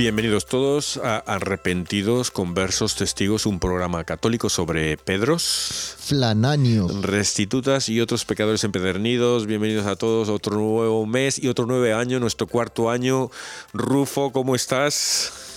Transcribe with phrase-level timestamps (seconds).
[0.00, 8.24] Bienvenidos todos a Arrepentidos, Conversos, Testigos, un programa católico sobre Pedros, Flananios, restitutas y otros
[8.24, 9.44] pecadores empedernidos.
[9.44, 13.30] Bienvenidos a todos, otro nuevo mes y otro nuevo año, nuestro cuarto año.
[13.74, 15.49] Rufo, ¿cómo estás?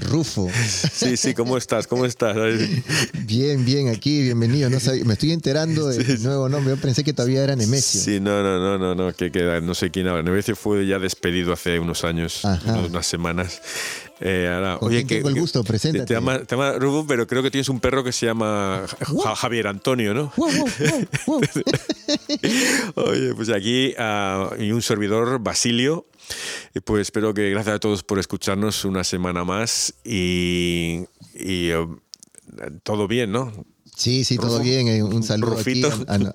[0.00, 0.48] Rufo.
[0.92, 1.86] Sí, sí, ¿cómo estás?
[1.86, 2.36] ¿Cómo estás?
[3.26, 4.70] Bien, bien, aquí, bienvenido.
[4.70, 6.74] No me estoy enterando del nuevo nombre.
[6.74, 8.00] Yo pensé que todavía era Nemesio.
[8.00, 10.22] Sí, no, no, no, no, no, que, que no sé quién ahora.
[10.22, 13.60] Nemesio fue ya despedido hace unos años, unas semanas.
[14.20, 15.62] Eh, ahora, oye, que, el gusto?
[15.62, 16.06] Preséntate.
[16.06, 18.84] Te llama, te llama Rufo, pero creo que tienes un perro que se llama
[19.36, 20.32] Javier Antonio, ¿no?
[22.96, 26.06] oye, pues aquí uh, y un servidor, Basilio.
[26.84, 32.00] Pues espero que gracias a todos por escucharnos una semana más y, y uh,
[32.82, 33.52] todo bien, ¿no?
[33.98, 34.86] Sí, sí, todo bien.
[34.86, 36.34] Eh, un saludo aquí a,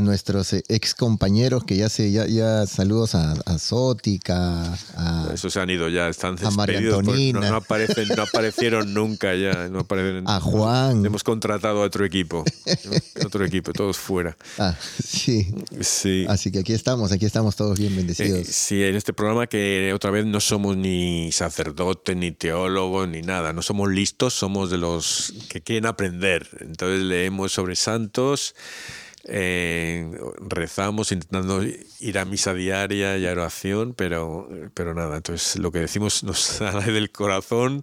[0.00, 5.30] nuestros eh, ex compañeros que ya se, ya, ya saludos a, a Zótica, a.
[5.32, 7.40] Eso se han ido ya, están a María Antonina.
[7.40, 9.68] No, no, aparecen, no aparecieron nunca ya.
[9.68, 11.06] No aparecen, a Juan.
[11.06, 12.44] Hemos contratado a otro equipo.
[13.24, 14.36] otro equipo, todos fuera.
[14.58, 14.74] Ah,
[15.04, 15.54] sí.
[15.80, 16.24] Sí.
[16.28, 18.38] Así que aquí estamos, aquí estamos todos bien bendecidos.
[18.38, 23.20] Eh, sí, en este programa que otra vez no somos ni sacerdotes, ni teólogos, ni
[23.20, 23.52] nada.
[23.52, 26.48] No somos listos, somos de los que quieren aprender.
[26.60, 28.54] Entonces leemos sobre santos,
[29.28, 30.10] eh,
[30.40, 35.80] rezamos intentando ir a misa diaria y a oración, pero, pero nada, entonces lo que
[35.80, 37.82] decimos nos sale del corazón,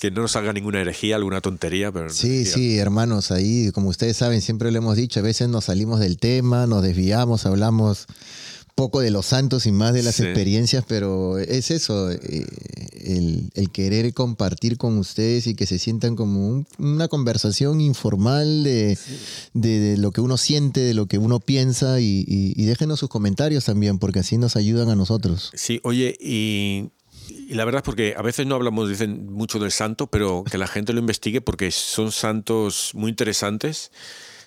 [0.00, 1.90] que no nos haga ninguna herejía, alguna tontería.
[1.92, 5.64] Pero sí, sí, hermanos, ahí como ustedes saben, siempre lo hemos dicho, a veces nos
[5.66, 8.06] salimos del tema, nos desviamos, hablamos
[8.74, 10.24] poco de los santos y más de las Sí.
[10.24, 12.46] experiencias, pero es eso, eh,
[13.02, 18.98] el, querer compartir con ustedes y que se sientan como un- una conversación informal de,
[19.54, 23.98] de- lo que uno siente, de lo que uno piensa y déjenos sus comentarios también,
[23.98, 25.50] porque así nos ayudan a nosotros.
[25.54, 26.90] Sí, oye, y,
[27.28, 30.58] y la verdad es porque a veces no hablamos, dicen mucho del santo, pero que
[30.58, 33.90] la gente lo investigue porque son santos muy interesantes.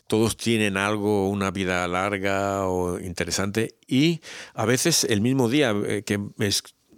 [0.08, 3.76] Todos tienen algo, una vida larga o interesante.
[3.88, 4.22] Y
[4.54, 6.20] a veces el mismo día eh, que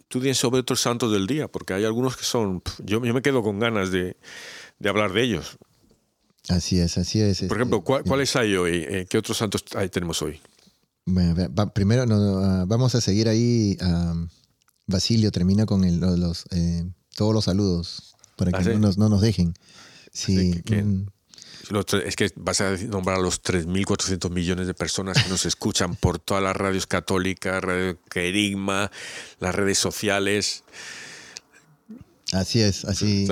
[0.08, 2.62] estudien sobre otros santos del día, porque hay algunos que son.
[2.80, 4.16] Yo, yo me quedo con ganas de,
[4.80, 5.58] de hablar de ellos.
[6.48, 7.40] Así es, así es.
[7.40, 8.86] Por este, ejemplo, ¿cuál- ¿cuáles hay hoy?
[8.88, 10.40] Eh, ¿Qué otros santos tenemos hoy?
[11.06, 13.78] Bueno, va- primero no, ah, vamos a seguir ahí.
[13.82, 14.16] ah,
[14.86, 16.86] Basilio termina con el- los, eh,
[17.18, 18.70] todos los saludos para que ¿Ah, sí?
[18.70, 19.54] no, nos, no nos dejen.
[20.14, 20.86] Sí, que-
[22.06, 26.20] Es que vas a nombrar a los 3.400 millones de personas que nos escuchan por
[26.20, 28.92] todas las radios católicas, Radio Querigma,
[29.40, 30.64] las redes sociales.
[32.34, 33.28] así es, así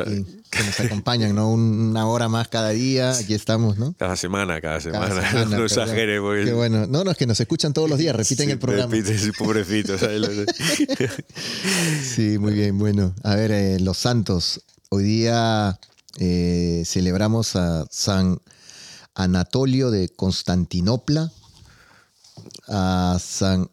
[0.52, 1.50] que nos acompañan, ¿no?
[1.52, 3.94] Un- Una hora más cada día, aquí estamos, ¿no?
[3.98, 5.08] Cada semana, cada semana.
[5.10, 6.46] Cada semana, no exagere, porque.
[6.46, 6.88] Qué bueno.
[6.88, 8.92] No, no, es que nos escuchan todos los días, repiten Sí, el programa.
[8.94, 10.00] repiten, sí, pobrecitos.
[10.00, 10.22] ¿sabes?
[12.16, 13.14] Sí, muy bien, bueno.
[13.24, 14.62] A ver, eh, los santos.
[14.90, 15.78] Hoy día
[16.20, 18.42] eh, celebramos a San
[19.14, 21.32] Anatolio de Constantinopla.
[22.68, 23.70] a San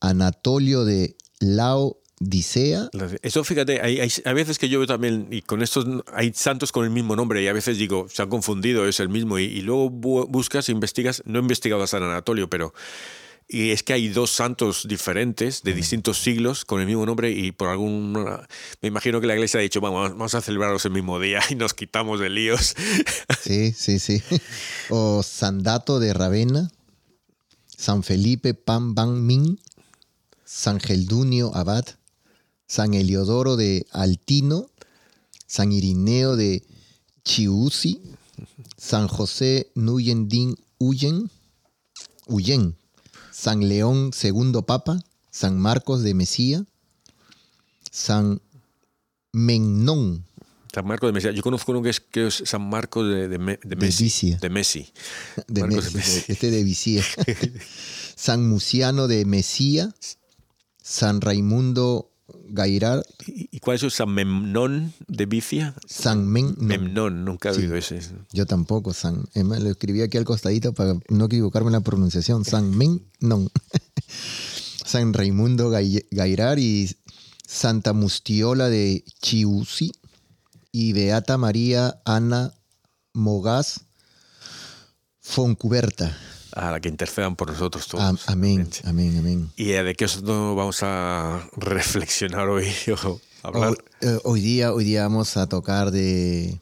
[0.00, 2.88] Anatolio de Laodicea.
[3.22, 6.84] Eso, fíjate, hay, hay, veces que yo veo también, y con estos hay santos con
[6.84, 9.90] el mismo nombre, y a veces digo, se han confundido, es el mismo, y luego
[9.90, 12.72] buscas, investigas, no he investigado a San Anatolio, pero
[13.52, 17.50] y es que hay dos santos diferentes de distintos siglos con el mismo nombre y
[17.50, 21.18] por algún me imagino que la iglesia ha dicho vamos, vamos a celebrarlos el mismo
[21.18, 22.76] día y nos quitamos de líos
[23.42, 24.22] sí sí sí.
[24.88, 26.70] O San Dato de Ravenna
[27.66, 29.58] San Felipe Pan Ban Min
[30.44, 31.86] San Geldunio Abad
[32.68, 34.70] San Eliodoro de Altino
[35.48, 36.62] San Irineo de
[37.24, 38.00] Chiusi
[38.76, 41.28] San José Nuyendin Huyen
[42.28, 42.79] Huyen
[43.30, 46.64] San León II Papa, San Marcos de Mesía,
[47.90, 48.40] San
[49.32, 50.24] Menón.
[50.72, 51.32] San Marcos de Mesía.
[51.32, 54.36] Yo conozco uno que es, que es San Marcos de, de, de Messi.
[54.40, 54.92] De Messi.
[55.48, 55.96] De Messi.
[55.96, 56.32] Messi.
[56.32, 57.04] Este de Vicía.
[58.16, 59.94] San Muciano de Mesía,
[60.82, 62.09] San Raimundo
[62.52, 63.04] Gairar.
[63.26, 65.74] ¿Y cuál es San Memnón de Vicia?
[65.86, 66.66] San Memnón.
[66.66, 68.00] Memnón, nunca he oído ese.
[68.32, 69.24] Yo tampoco, San.
[69.34, 72.44] lo escribí aquí al costadito para no equivocarme en la pronunciación.
[72.44, 73.50] San Memnón.
[74.84, 76.90] San Raimundo Gairar y
[77.46, 79.92] Santa Mustiola de Chiusi
[80.72, 82.54] y Beata María Ana
[83.12, 83.82] Mogás
[85.20, 86.16] Foncuberta
[86.60, 88.28] a la que intercedan por nosotros todos.
[88.28, 89.50] Amén, amén, amén.
[89.56, 92.68] ¿Y de qué no vamos a reflexionar hoy
[93.04, 93.76] o hablar?
[94.00, 96.58] Eh, hoy, día, hoy día vamos a tocar de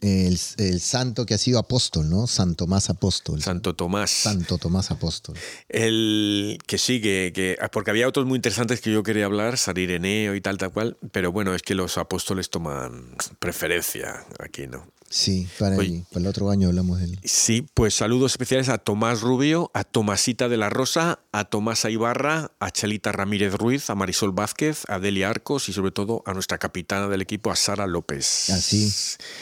[0.00, 2.26] el, santo que ha sido apóstol, ¿no?
[2.26, 3.42] San Tomás Apóstol.
[3.42, 4.10] Santo Tomás.
[4.10, 5.36] Santo Tomás Apóstol.
[5.68, 10.34] El que sigue, que, porque había otros muy interesantes que yo quería hablar, San Ireneo
[10.34, 14.86] y tal, tal cual, pero bueno, es que los apóstoles toman preferencia aquí, ¿no?
[15.10, 17.18] Sí, para, el, para, el, otro año hablamos de él.
[17.24, 22.52] Sí, pues saludos especiales a Tomás Rubio, a Tomasita de la Rosa, a Tomás Ibarra,
[22.60, 26.58] a Chelita Ramírez Ruiz, a Marisol Vázquez, a Delia Arcos y sobre todo a nuestra
[26.58, 28.50] capitana del equipo, a Sara López.
[28.50, 28.92] Así,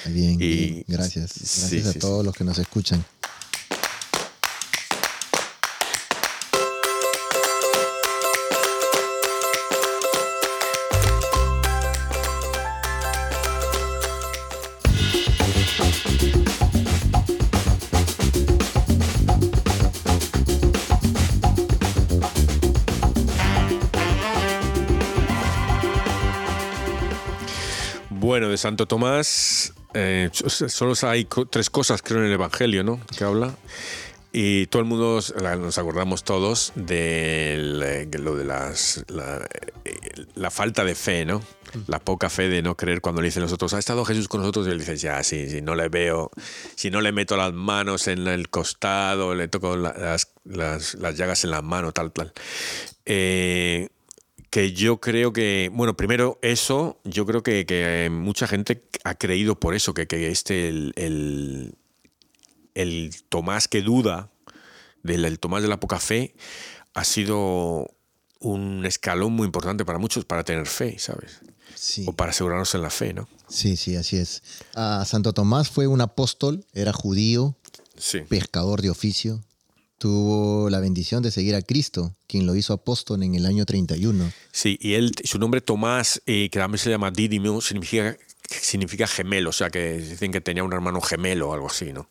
[0.04, 1.32] ah, bien, bien, gracias.
[1.36, 3.04] Gracias a todos los que nos escuchan.
[28.56, 32.98] De Santo Tomás, eh, solo hay tres cosas, creo, en el Evangelio, ¿no?
[33.16, 33.54] Que habla.
[34.32, 35.20] Y todo el mundo
[35.58, 39.04] nos acordamos todos de lo de las,
[39.84, 39.90] eh,
[40.34, 41.42] la, falta de fe, ¿no?
[41.86, 44.66] La poca fe de no creer cuando le dicen nosotros, ha estado Jesús con nosotros
[44.66, 46.30] y él dice, ya, si no le veo,
[46.76, 51.44] si no le meto las manos en el costado, le toco las, las, las llagas
[51.44, 52.32] en las manos, tal, tal.
[53.04, 53.88] Eh,
[54.56, 59.60] que yo creo que, bueno, primero eso, yo creo que, que mucha gente ha creído
[59.60, 61.74] por eso, que, que este, el,
[62.74, 64.30] el, Tomás que duda,
[65.02, 66.34] del Tomás de la poca fe,
[66.94, 67.86] ha sido
[68.40, 71.40] un escalón muy importante para muchos para tener fe, ¿sabes?
[71.74, 72.06] Sí.
[72.08, 73.28] O para asegurarnos en la fe, ¿no?
[73.48, 74.42] Sí, sí, así es.
[74.74, 77.58] Ah, Santo Tomás fue un apóstol, era judío,
[77.98, 78.20] sí.
[78.20, 79.44] pescador de oficio,
[79.98, 84.32] tuvo la bendición de seguir a Cristo, quien lo hizo apóstol en el año 31.
[84.52, 88.16] Sí, y él, su nombre Tomás, eh, que también se llama Didimo, significa,
[88.48, 92.08] significa gemelo, o sea que dicen que tenía un hermano gemelo o algo así, ¿no?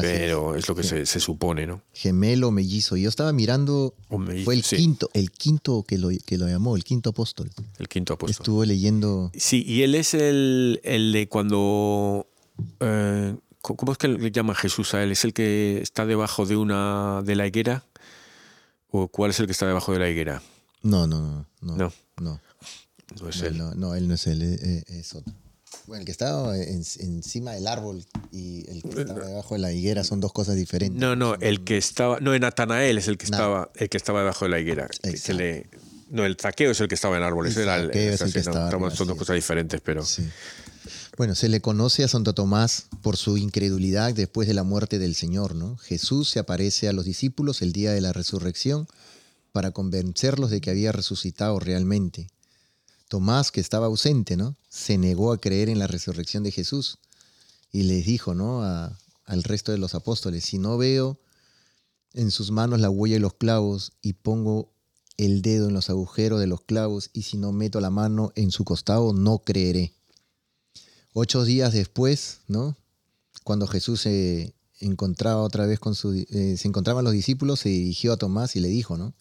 [0.00, 0.68] Pero es.
[0.68, 1.82] lo que se, supone, ¿no?
[1.94, 2.96] Gemelo, mellizo.
[2.96, 3.94] Yo estaba mirando,
[4.44, 7.50] fue el quinto, el quinto que lo, que lo llamó, el quinto apóstol.
[7.78, 8.42] El quinto apóstol.
[8.42, 9.30] Estuvo leyendo.
[9.34, 12.26] Sí, y él es el, el de cuando
[12.80, 13.36] eh,
[13.74, 15.12] ¿Cómo es que le llama Jesús a él?
[15.12, 17.84] ¿Es el que está debajo de una de la higuera?
[18.90, 20.42] ¿O cuál es el que está debajo de la higuera?
[20.82, 21.76] No, no, no.
[21.76, 21.92] No.
[22.20, 22.40] No.
[23.20, 23.58] No es no, él.
[23.58, 25.32] No, no, él no es él, es, otro.
[25.86, 30.04] Bueno, el que estaba encima del árbol y el que estaba debajo de la higuera
[30.04, 31.00] son dos cosas diferentes.
[31.00, 32.18] No, no, el que estaba.
[32.20, 34.88] No, en Natanael es el que estaba, el que estaba debajo de la higuera.
[35.24, 35.68] Que le,
[36.10, 37.46] no, el zaqueo es el que estaba en el árbol.
[37.46, 40.04] El era el, es el que estaba Son dos cosas diferentes, pero.
[40.04, 40.28] Sí.
[41.16, 45.14] Bueno, se le conoce a Santo Tomás por su incredulidad después de la muerte del
[45.14, 45.78] Señor, ¿no?
[45.78, 48.86] Jesús se aparece a los discípulos el día de la resurrección
[49.50, 52.28] para convencerlos de que había resucitado realmente.
[53.08, 54.58] Tomás, que estaba ausente, ¿no?
[54.68, 56.98] Se negó a creer en la resurrección de Jesús
[57.72, 58.62] y les dijo, ¿no?
[58.62, 61.18] al resto de los apóstoles, si no veo
[62.12, 64.70] en sus manos la huella de los clavos y pongo
[65.16, 68.50] el dedo en los agujeros de los clavos y si no meto la mano en
[68.50, 69.94] su costado, no creeré.
[71.18, 72.76] Ocho días después, ¿no?
[73.42, 78.12] Cuando Jesús se encontraba otra vez con su, eh, se encontraban los discípulos, se dirigió
[78.12, 79.14] a Tomás y le dijo, ¿no?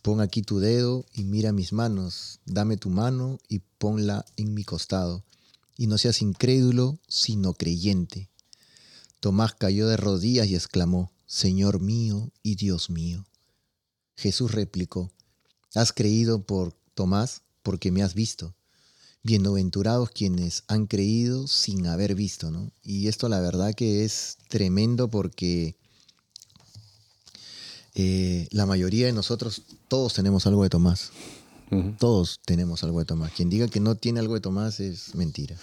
[0.00, 4.64] Pon aquí tu dedo y mira mis manos, dame tu mano y ponla en mi
[4.64, 5.22] costado,
[5.76, 8.30] y no seas incrédulo, sino creyente.
[9.20, 13.26] Tomás cayó de rodillas y exclamó, Señor mío y Dios mío.
[14.16, 15.12] Jesús replicó,
[15.74, 18.54] Has creído por Tomás porque me has visto.
[19.28, 22.70] Bienaventurados quienes han creído sin haber visto, ¿no?
[22.82, 25.76] Y esto la verdad que es tremendo porque
[27.94, 31.12] eh, la mayoría de nosotros, todos tenemos algo de Tomás.
[31.98, 33.32] Todos tenemos algo de Tomás.
[33.32, 35.56] Quien diga que no tiene algo de Tomás es mentira.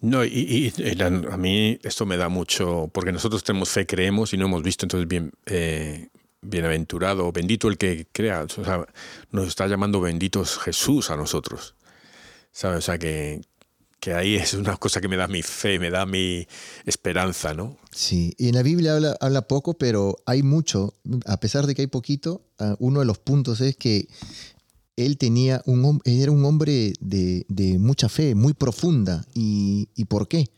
[0.00, 4.46] No, y, a mí esto me da mucho, porque nosotros tenemos fe, creemos y no
[4.46, 6.08] hemos visto, entonces bien, eh,
[6.40, 8.86] bienaventurado, bendito el que crea, o sea,
[9.32, 11.74] nos está llamando benditos Jesús a nosotros.
[12.52, 12.78] ¿Sabes?
[12.78, 13.40] O sea, que,
[13.98, 16.46] que ahí es una cosa que me da mi fe, me da mi
[16.84, 17.76] esperanza, ¿no?
[17.90, 20.94] Sí, y en la Biblia habla, habla poco, pero hay mucho,
[21.26, 24.08] a pesar de que hay poquito, ah, uno de los puntos es que
[24.96, 29.24] él tenía un, era un hombre de, mucha fe, muy profunda.
[29.34, 30.50] ¿Y, por qué?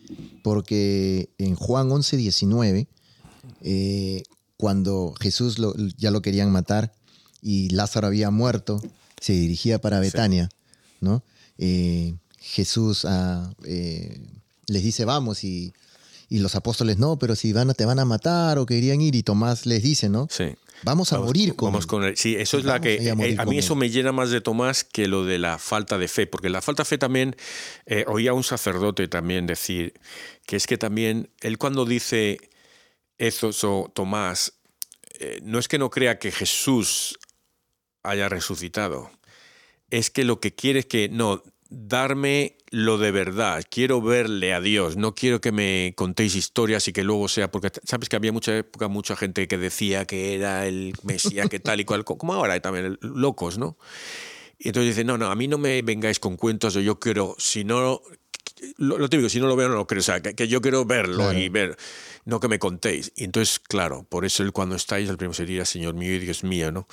[0.42, 2.88] Porque en Juan 11, 19,
[3.62, 4.22] eh,
[4.56, 5.56] cuando Jesús
[5.96, 6.92] ya lo querían matar
[7.42, 8.80] y Lázaro había muerto,
[9.20, 10.48] se dirigía para Betania,
[11.00, 11.22] ¿no?
[11.58, 14.20] Eh, Jesús ah, eh,
[14.66, 15.73] les dice, vamos, y,
[16.30, 19.66] los apóstoles, no, pero si van, te van a matar o querían ir, y Tomás
[19.66, 20.26] les dice, ¿no?
[20.30, 20.56] Sí.
[20.82, 22.16] Vamos a morir con, vamos con él.
[22.16, 22.96] Sí, eso es la que.
[22.96, 26.08] Eh, a, mí eso me llena más de Tomás que lo de la falta de
[26.08, 27.37] fe, porque la falta de fe también.
[27.87, 29.94] Eh, oía a un sacerdote también decir
[30.46, 32.38] que es que también él cuando dice
[33.18, 34.54] eso, Tomás,
[35.20, 37.18] eh, no es que no crea que Jesús
[38.02, 39.11] haya resucitado,
[39.90, 44.60] es que lo que quiere es que no, darme lo de verdad, quiero verle a
[44.60, 48.32] Dios, no quiero que me contéis historias y que luego sea, porque sabes que había
[48.32, 52.34] mucha época, mucha gente que decía que era el Mesías, que tal y cual, como
[52.34, 53.76] ahora también locos, ¿no?
[54.58, 57.64] Y entonces dice, no, no, a mí no me vengáis con cuentos, yo quiero, si
[57.64, 58.00] no,
[58.78, 61.32] lo, típico, si no lo veo no lo creo, o sea, que, yo quiero verlo
[61.32, 61.76] y ver,
[62.24, 63.12] no que me contéis.
[63.16, 66.44] Y entonces, claro, por eso él cuando estáis, el primero sería Señor mío y Dios
[66.44, 66.86] mío, ¿no?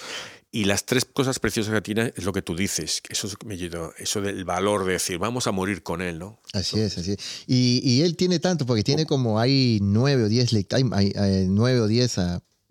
[0.53, 3.57] Y las tres cosas preciosas que tiene es lo que tú dices, eso me
[3.97, 6.41] eso del valor de decir, vamos a morir con él, ¿no?
[6.51, 7.19] Así es, así es.
[7.47, 11.87] Y, él tiene tanto, porque tiene como, hay nueve o diez, hay, hay, nueve o
[11.87, 12.17] diez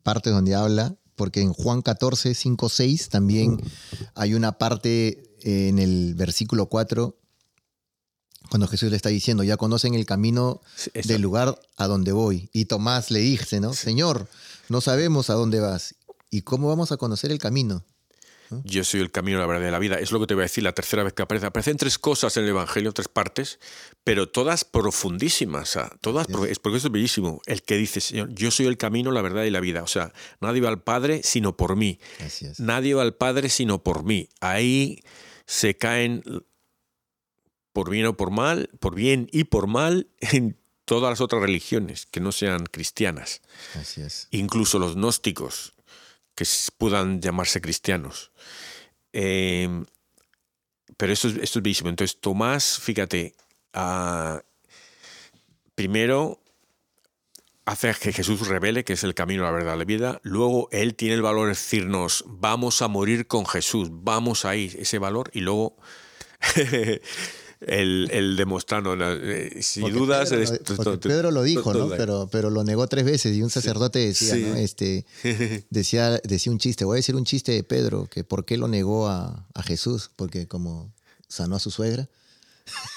[0.02, 3.58] partes donde habla, porque en Juan 14, 5, 6 también
[4.14, 7.16] hay una parte en el versículo 4
[8.50, 10.61] cuando Jesús le está diciendo, ya conocen el camino
[11.04, 12.50] del lugar a donde voy.
[12.52, 13.73] Y Tomás le dice, ¿no?
[13.73, 14.26] Señor,
[14.69, 15.95] no sabemos a dónde vas.
[16.30, 17.85] ¿Y cómo vamos a conocer el camino?
[18.64, 20.00] Yo soy el camino, la verdad, de la vida.
[20.00, 21.47] Es lo que te voy a decir la tercera vez que aparece.
[21.47, 23.61] Aparecen tres cosas en el Evangelio, tres partes,
[24.02, 25.78] pero todas profundísimas.
[26.00, 27.40] todas, es porque eso es bellísimo.
[27.47, 29.85] El que dice, Señor, yo soy el camino, la verdad y la vida.
[29.85, 32.00] O sea, nadie va al Padre sino por mí.
[32.59, 34.28] Nadie va al Padre sino por mí.
[34.40, 35.04] Ahí
[35.47, 36.25] se caen
[37.80, 42.04] por bien o por mal, por bien y por mal, en todas las otras religiones
[42.04, 43.40] que no sean cristianas.
[43.75, 44.28] Así es.
[44.32, 45.72] Incluso los gnósticos,
[46.34, 46.44] que
[46.76, 48.32] puedan llamarse cristianos.
[49.14, 49.87] Em,
[50.99, 51.88] pero esto es, esto es bellísimo.
[51.88, 53.34] Entonces, Tomás, fíjate,
[53.72, 54.42] ah,
[55.75, 56.38] primero
[57.64, 60.20] hace que Jesús revele que es el camino, la verdad, la vida.
[60.22, 64.76] Luego él tiene el valor de decirnos, vamos a morir con Jesús, vamos a ir,
[64.78, 65.30] ese valor.
[65.32, 65.78] Y luego
[67.60, 70.30] el, el demostrando, eh, si dudas...
[71.00, 71.88] Pedro, lo dijo, ¿no?
[71.88, 74.56] Pero, pero lo negó tres veces y un sacerdote decía, ¿no?
[74.56, 75.04] Este,
[75.70, 78.68] decía, decía un chiste, voy a decir un chiste de Pedro, que por qué lo
[78.68, 80.92] negó a, a Jesús, porque como
[81.28, 82.08] sanó a su suegra.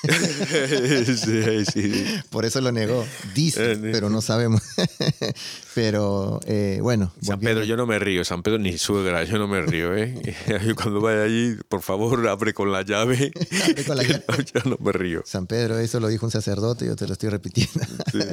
[2.29, 3.05] Por eso lo negó.
[3.33, 4.61] Dice, eh, pero no sabemos.
[5.75, 7.11] pero eh, bueno.
[7.21, 8.25] San Pedro, yo no me río.
[8.25, 9.95] San Pedro ni suegra, yo no me río.
[9.95, 10.35] ¿eh?
[10.75, 13.31] Cuando vaya allí, por favor, abre con la llave.
[14.53, 15.23] yo no me río.
[15.25, 17.79] San Pedro, eso lo dijo un sacerdote, yo te lo estoy repitiendo.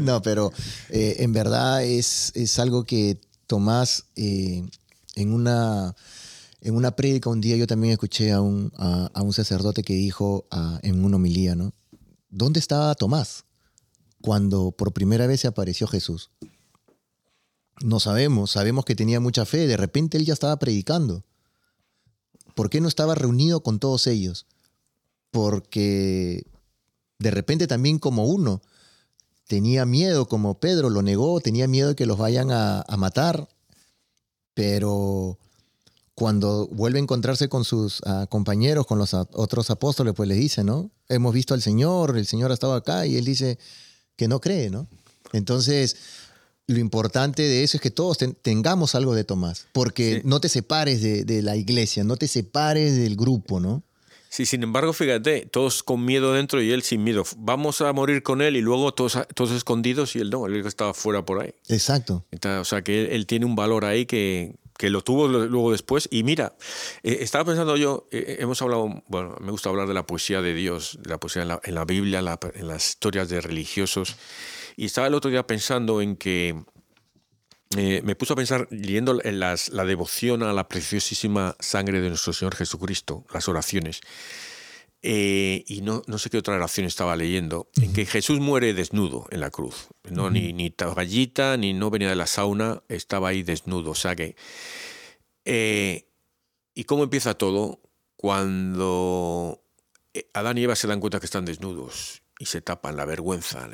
[0.03, 0.53] no, pero
[0.91, 5.95] en verdad es, es algo que Tomás en una
[6.61, 10.47] en una prédica un día yo también escuché a un, a, un sacerdote que dijo
[10.83, 11.73] en una homilía, ¿no?
[12.29, 13.45] ¿Dónde estaba Tomás
[14.21, 16.31] cuando por primera vez se apareció Jesús?
[17.83, 21.25] No sabemos, sabemos que tenía mucha fe, de repente él ya estaba predicando.
[22.55, 24.47] ¿Por qué no estaba reunido con todos ellos?
[25.31, 26.47] Porque
[27.19, 28.61] de repente también como uno
[29.47, 33.49] tenía miedo, como Pedro lo negó, tenía miedo de que los vayan a, a matar,
[34.53, 35.39] pero
[36.21, 40.63] cuando vuelve a encontrarse con sus ah, compañeros, con los otros apóstoles, pues les dice,
[40.65, 40.91] ¿no?
[41.09, 43.59] Hemos visto al Señor, el Señor ha estado acá y él dice
[44.17, 44.87] que no cree, ¿no?
[45.33, 45.97] Entonces,
[46.67, 50.21] lo importante de eso es que todos ten- tengamos algo de Tomás, porque Sí.
[50.25, 53.83] no te separes de, de la iglesia, no te separes del grupo, ¿no?
[54.29, 57.25] Sí, sin embargo, fíjate, todos con miedo dentro y él sin miedo.
[57.39, 60.93] Vamos a morir con él y luego todos, todos escondidos y él no, él estaba
[60.93, 61.55] fuera por ahí.
[61.69, 62.27] Exacto.
[62.31, 65.73] Está- o sea, que él, él tiene un valor ahí que, que lo tuvo luego
[65.73, 66.09] después.
[66.11, 66.55] Y mira,
[67.03, 70.55] eh, estaba pensando yo, eh, hemos hablado, bueno, me gusta hablar de la poesía de
[70.55, 74.17] Dios, de la poesía en la, en la Biblia, la- en las historias de religiosos.
[74.77, 76.65] Y estaba el otro día pensando en que
[77.77, 82.09] eh, me puso a pensar, leyendo en las- la devoción a la preciosísima sangre de
[82.09, 84.01] nuestro Señor Jesucristo, las oraciones,
[85.03, 89.27] eh, y no, no sé qué otra oración estaba leyendo, en que Jesús muere desnudo
[89.31, 89.89] en la cruz.
[90.11, 93.91] No, ni, ni toallita, ni no venía de la sauna, estaba ahí desnudo.
[93.93, 94.37] O sea que.
[95.45, 96.07] eh,
[96.75, 97.81] ¿Y cómo empieza todo?
[98.17, 99.63] Cuando
[100.15, 103.69] eh, Adán y Eva se dan cuenta que están desnudos y se tapan la vergüenza.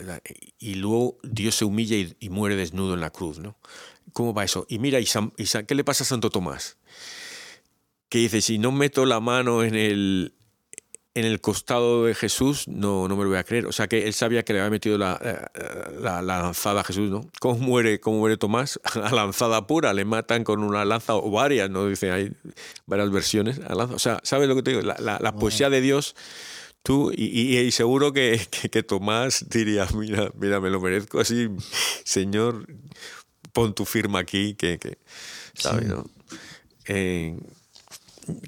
[0.58, 3.58] Y luego Dios se humilla y, y muere desnudo en la cruz, ¿no?
[4.12, 4.66] ¿Cómo va eso?
[4.68, 6.78] Y mira, y San- y San- ¿qué le pasa a Santo Tomás?
[8.08, 10.34] Que dice, si no meto la mano en el,
[11.18, 13.66] en el costado de Jesús, no, no me lo voy a creer.
[13.66, 16.84] O sea que él sabía que le había metido la, eh, la- la lanzada a
[16.84, 17.28] Jesús, ¿no?
[17.40, 18.78] ¿Cómo muere, cómo muere Tomás?
[19.02, 21.86] A lanzada pura, le matan con una lanza o varias, ¿no?
[21.86, 22.32] Dice, hay
[22.86, 23.60] varias versiones.
[23.66, 23.94] a lanza.
[23.94, 24.82] O sea, ¿sabes lo que te digo?
[24.82, 26.14] La, poesía de Dios,
[26.82, 31.18] tú, y, y- y seguro que, que- que Tomás diría, mira, mira, me lo merezco
[31.20, 31.48] así,
[32.04, 32.66] Señor,
[33.52, 34.98] pon tu firma aquí, que, que
[35.54, 35.84] ¿sabes?
[35.84, 35.88] Sí.
[35.88, 36.04] no?
[36.88, 37.36] Eh,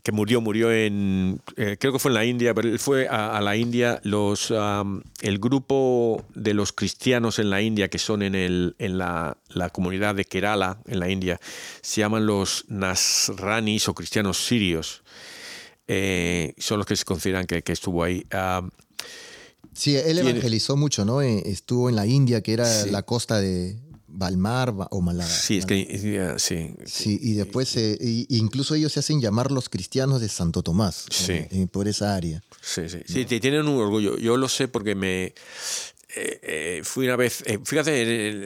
[0.03, 3.37] que murió, murió en, eh, creo que fue en la India, pero él fue a,
[3.37, 4.53] a la India, los,
[5.21, 9.71] el grupo de los cristianos en la India, que son en, el, en la, la
[9.71, 11.41] comunidad de Kerala, en la India,
[11.81, 15.03] se llaman los Nasranis o cristianos sirios.
[15.87, 18.25] Eh, son los que se consideran que, que estuvo ahí.
[18.31, 18.71] Am,
[19.73, 21.23] Sí, él evangelizó mucho, ¿no?
[21.23, 22.91] Eh, Estuvo en la India, que era Sí.
[22.91, 23.77] la costa de
[24.19, 25.31] Balmar ba- o Malaga.
[25.31, 26.75] sí, es que eh, sí.
[26.85, 31.07] Sí, y después, eh, y- incluso ellos se hacen llamar los cristianos de Santo Tomás,
[31.11, 31.33] Sí.
[31.33, 32.43] eh, eh, por esa área.
[32.61, 32.99] Sí, sí.
[33.07, 34.19] Sí, tienen un orgullo.
[34.19, 35.33] Yo lo sé porque me.
[36.17, 37.93] eh, eh, fui una vez, eh, fíjate,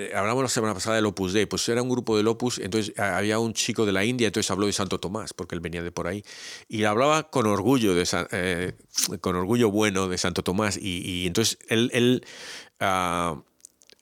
[0.08, 2.92] eh, hablamos la semana pasada del Opus Dei, pues era un grupo del Opus, entonces
[2.98, 5.80] ah, había un chico de la India, entonces habló de Santo Tomás, porque él venía
[5.82, 6.24] de por ahí,
[6.68, 8.72] y hablaba con orgullo, de eh,
[9.20, 12.26] con orgullo bueno de Santo Tomás, y, y entonces él, él,
[12.80, 13.40] ah,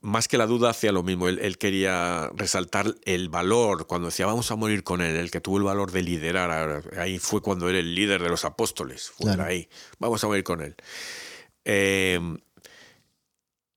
[0.02, 4.24] más que la duda, hacía lo mismo, él, él quería resaltar el valor, cuando decía
[4.26, 7.68] vamos a morir con él, el que tuvo el valor de liderar, ahí fue cuando
[7.68, 9.44] era el líder de los apóstoles, fue Claro.
[9.44, 10.74] ahí, vamos a morir con él.
[11.64, 12.18] Eh,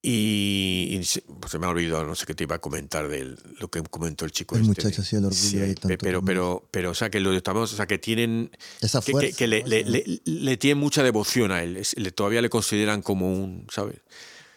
[0.06, 0.98] y,
[1.40, 3.82] pues se me ha olvidado, no sé qué te iba a comentar de lo que
[3.84, 4.56] comentó el chico.
[4.56, 7.10] El este muchacho hacía el orgullo sí, de pe- tanto pero, pero, pero, o sea,
[7.10, 9.30] que lo estamos, o sea, que tienen, Esa fuerza.
[9.30, 11.82] que- que le, le, le- le tienen mucha devoción a él,
[12.14, 14.02] todavía le consideran como un, ¿sabes?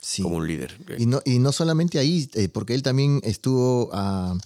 [0.07, 0.23] Sí.
[0.23, 0.79] Como un líder.
[0.99, 4.39] Y no, y no solamente ahí, eh, porque él también estuvo ah,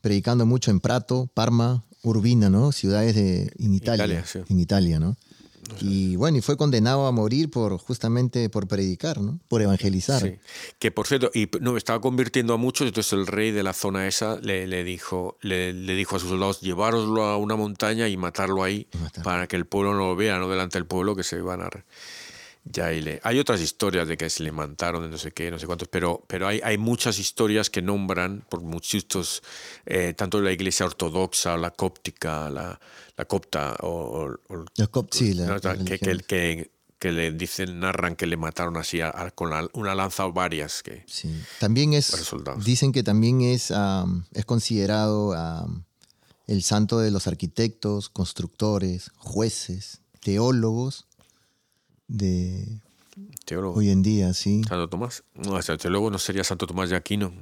[0.00, 2.72] predicando mucho en Prato, Parma, Urbina, ¿no?
[2.72, 4.06] Ciudades de, en Italia.
[4.06, 4.40] Italia, sí.
[4.48, 5.16] En Italia, ¿no?
[5.80, 9.38] Y bueno, y fue condenado a morir por justamente por predicar, ¿no?
[9.46, 10.20] Por evangelizar.
[10.20, 10.34] Sí.
[10.80, 14.08] Que por cierto, y no, estaba convirtiendo a muchos, entonces el rey de la zona
[14.08, 18.16] esa le, le dijo, le, le dijo a sus soldados, llevároslo a una montaña y
[18.16, 19.22] matarlo ahí matarlo.
[19.22, 21.70] para que el pueblo no lo vea, no delante del pueblo, que se iban a...
[22.66, 23.20] Ya y le...
[23.24, 25.86] Hay otras historias de que se le mataron, de no sé qué, no sé cuántos,
[25.88, 29.42] pero, pero hay, hay muchas historias que nombran por muchos,
[29.84, 32.80] eh, tanto la iglesia ortodoxa, la cóptica, la,
[33.18, 37.32] la copta, o, o- La cop- sí, la- no, la que, que, que- que le
[37.32, 40.82] dicen, narran que le mataron así a- a- con la- una lanza o varias.
[40.82, 41.30] Que, Sí.
[41.60, 42.12] También es,
[42.64, 45.84] dicen que también es, am, es considerado am,
[46.46, 51.04] el santo de los arquitectos, constructores, jueces, teólogos
[52.08, 52.80] de
[53.44, 53.78] teólogo.
[53.78, 54.62] hoy en día, sí.
[54.68, 55.22] Santo Tomás.
[55.34, 57.32] No, hasta teólogo no sería Santo Tomás de Aquino.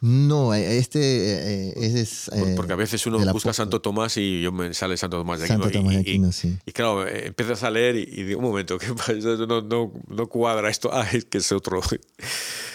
[0.00, 2.28] No, eh, este eh, eh, es...
[2.30, 3.52] por- eh, porque a veces uno busca.
[3.52, 5.62] Santo Tomás y yo me sale Santo Tomás de Aquino.
[5.64, 6.58] Santo y- Tomás de y- y- Aquino, sí.
[6.66, 9.12] Y claro, empiezas a leer y, digo, un momento, ¿qué pasa?
[9.48, 10.90] No, no, no cuadra esto.
[10.92, 11.80] Ah, es que es otro.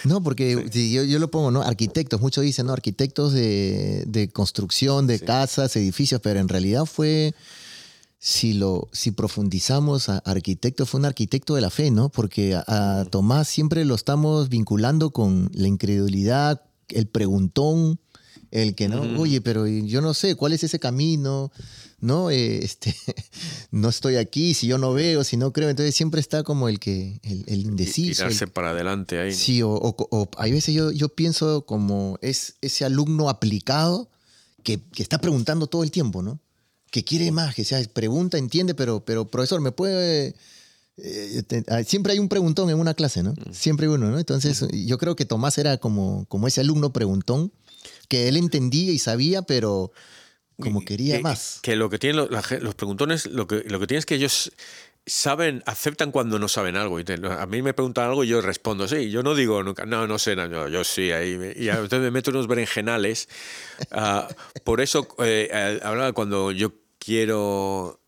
[0.05, 1.61] No, porque yo, yo lo pongo, ¿no?
[1.61, 2.73] Arquitectos, muchos dicen, ¿no?
[2.73, 5.25] Arquitectos de, de construcción, de Sí.
[5.25, 7.33] casas, edificios, pero en realidad fue,
[8.21, 12.09] si lo, si profundizamos, a arquitecto fue un arquitecto de la fe, ¿no?
[12.09, 17.99] Porque a, a Tomás siempre lo estamos vinculando con la incredulidad, el preguntón,
[18.51, 21.51] el que no, oye, pero yo no sé, ¿cuál es ese camino?
[22.01, 22.29] ¿No?
[22.31, 22.93] Eh, este,
[23.71, 26.79] no estoy aquí, si yo no veo, si no creo, entonces siempre está como el
[26.79, 29.29] que, el, el indeciso, el Tirarse para adelante ahí.
[29.31, 29.35] ¿no?
[29.37, 34.09] Sí, o, o- o hay veces yo, yo pienso como es ese alumno aplicado
[34.63, 36.39] que, que está preguntando todo el tiempo, ¿no?
[36.91, 40.35] Que quiere más, que sea, pregunta, entiende, pero, pero profesor, ¿me puede
[40.97, 43.33] eh, te- ah, siempre hay un preguntón en una clase, ¿no?
[43.51, 44.19] Siempre hay uno, ¿no?
[44.19, 47.51] Entonces, yo creo que Tomás era como, como ese alumno preguntón,
[48.07, 49.91] que él entendía y sabía, pero
[50.59, 51.59] como quería que, más.
[51.61, 54.51] Que lo que tienen los preguntones, lo que, lo que tienen es que ellos
[55.05, 56.97] saben, aceptan cuando no saben algo.
[56.97, 59.09] A mí me preguntan algo y yo respondo, sí.
[59.09, 61.11] Yo no digo nunca, no, no sé, no, yo, sí.
[61.11, 63.27] Ahí me- y entonces me meto unos berenjenales.
[63.91, 64.27] Ah,
[64.63, 68.01] por eso, eh, eh, hablaba cuando yo quiero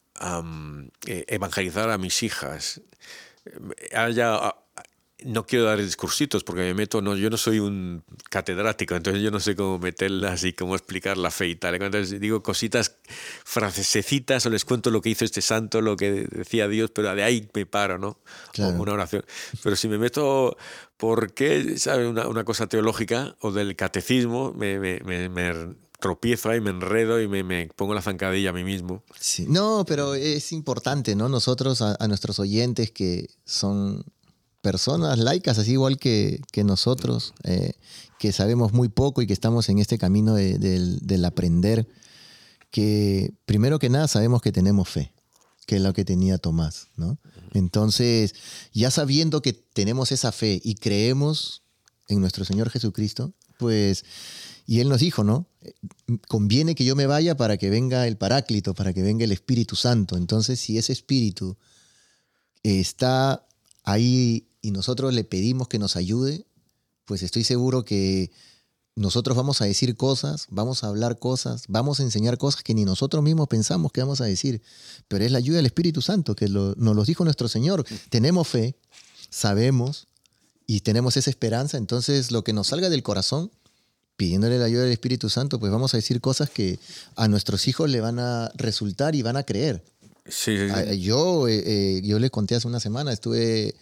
[1.08, 2.82] eh, evangelizar a mis hijas.
[3.46, 4.54] eh, haya-
[5.24, 9.30] no quiero dar discursitos porque me meto, no, yo no soy un catedrático, entonces yo
[9.32, 11.76] no sé cómo meterlas y cómo explicar la fe y tal.
[11.76, 12.96] Entonces digo cositas
[13.44, 17.24] francesitas o les cuento lo que hizo este santo, lo que decía Dios, pero de
[17.24, 18.20] ahí me paro, ¿no?
[18.54, 18.78] Claro.
[18.78, 19.24] O una oración.
[19.62, 20.58] Pero si me meto,
[20.98, 26.50] ¿por qué, sabe, una, una cosa teológica o del catecismo, me, me, me- me tropiezo
[26.50, 29.04] ahí, me enredo y me, me pongo la zancadilla a mí mismo.
[29.20, 29.46] Sí.
[29.48, 31.30] No, pero es importante, ¿no?
[31.30, 34.04] Nosotros, a, a nuestros oyentes que son
[34.62, 37.74] personas laicas, así igual que, que nosotros, eh,
[38.20, 41.88] que sabemos muy poco y que estamos en este camino de- del, del aprender,
[42.70, 45.12] que primero que nada sabemos que tenemos fe,
[45.66, 47.18] que es lo que tenía Tomás, ¿no?
[47.54, 48.34] Entonces,
[48.74, 51.64] ya sabiendo que tenemos esa fe y creemos
[52.08, 54.06] en nuestro Señor Jesucristo, pues,
[54.68, 55.48] y Él nos dijo, ¿no?
[56.28, 59.76] Conviene que yo me vaya para que venga el Paráclito, para que venga el Espíritu
[59.76, 60.16] Santo.
[60.18, 61.58] Entonces, si ese Espíritu
[62.64, 63.46] está
[63.84, 66.46] ahí y nosotros le pedimos que nos ayude,
[67.06, 68.32] pues estoy seguro que
[68.96, 72.84] nosotros vamos a decir cosas, vamos a hablar cosas, vamos a enseñar cosas que ni
[72.86, 74.62] nosotros mismos pensamos que vamos a decir.
[75.08, 77.86] Pero es la ayuda del Espíritu Santo, que lo- nos lo dijo nuestro Señor.
[78.10, 78.76] Tenemos fe,
[79.30, 80.08] sabemos
[80.68, 81.78] y tenemos esa esperanza.
[81.78, 83.50] Entonces, lo que nos salga del corazón,
[84.18, 86.78] pidiéndole la ayuda del Espíritu Santo, pues vamos a decir cosas que
[87.16, 89.84] a nuestros hijos le van a resultar y van a creer.
[90.28, 91.02] Sí, sí, sí.
[91.02, 93.74] Yo, eh, eh, yo les conté hace una semana, estuve,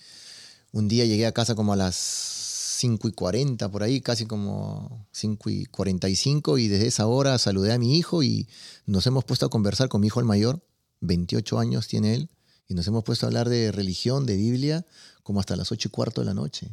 [0.72, 5.08] un día llegué a casa como a las 5 y 40, por ahí, casi como
[5.12, 8.48] 5 y 45, y desde esa hora saludé a mi hijo y
[8.86, 10.62] nos hemos puesto a conversar con mi hijo el mayor,
[11.02, 12.30] 28 años tiene él,
[12.68, 14.86] y nos hemos puesto a hablar de religión, de Biblia,
[15.24, 16.70] como hasta las 8 y cuarto de la noche.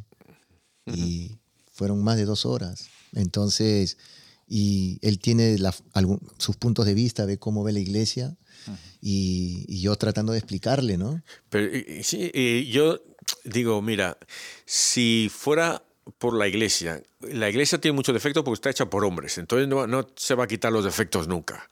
[0.85, 1.39] Y
[1.71, 2.87] fueron más de dos horas.
[3.13, 3.97] Entonces,
[4.47, 8.37] y él tiene la- algún- sus puntos de vista de cómo ve la iglesia,
[9.01, 11.21] y, y yo tratando de explicarle, ¿no?
[11.49, 11.69] Pero
[12.03, 12.99] sí, y yo
[13.43, 14.17] digo, mira,
[14.65, 15.83] si fuera
[16.17, 19.87] por la iglesia, la iglesia tiene mucho defecto porque está hecha por hombres, entonces no,
[19.87, 21.69] no se va a quitar los defectos nunca.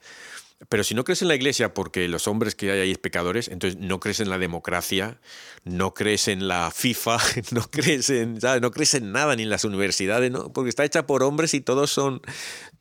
[0.70, 3.50] Pero si no crees en la iglesia porque los hombres que hay ahí es pecadores,
[3.50, 5.20] entonces no crees en la democracia,
[5.65, 7.18] no crees en la FIFA,
[7.52, 8.62] no crees en, ¿sabes?
[8.62, 10.52] No crees en nada, ni en las universidades, ¿no?
[10.54, 12.22] Porque está hecha por hombres y todos son,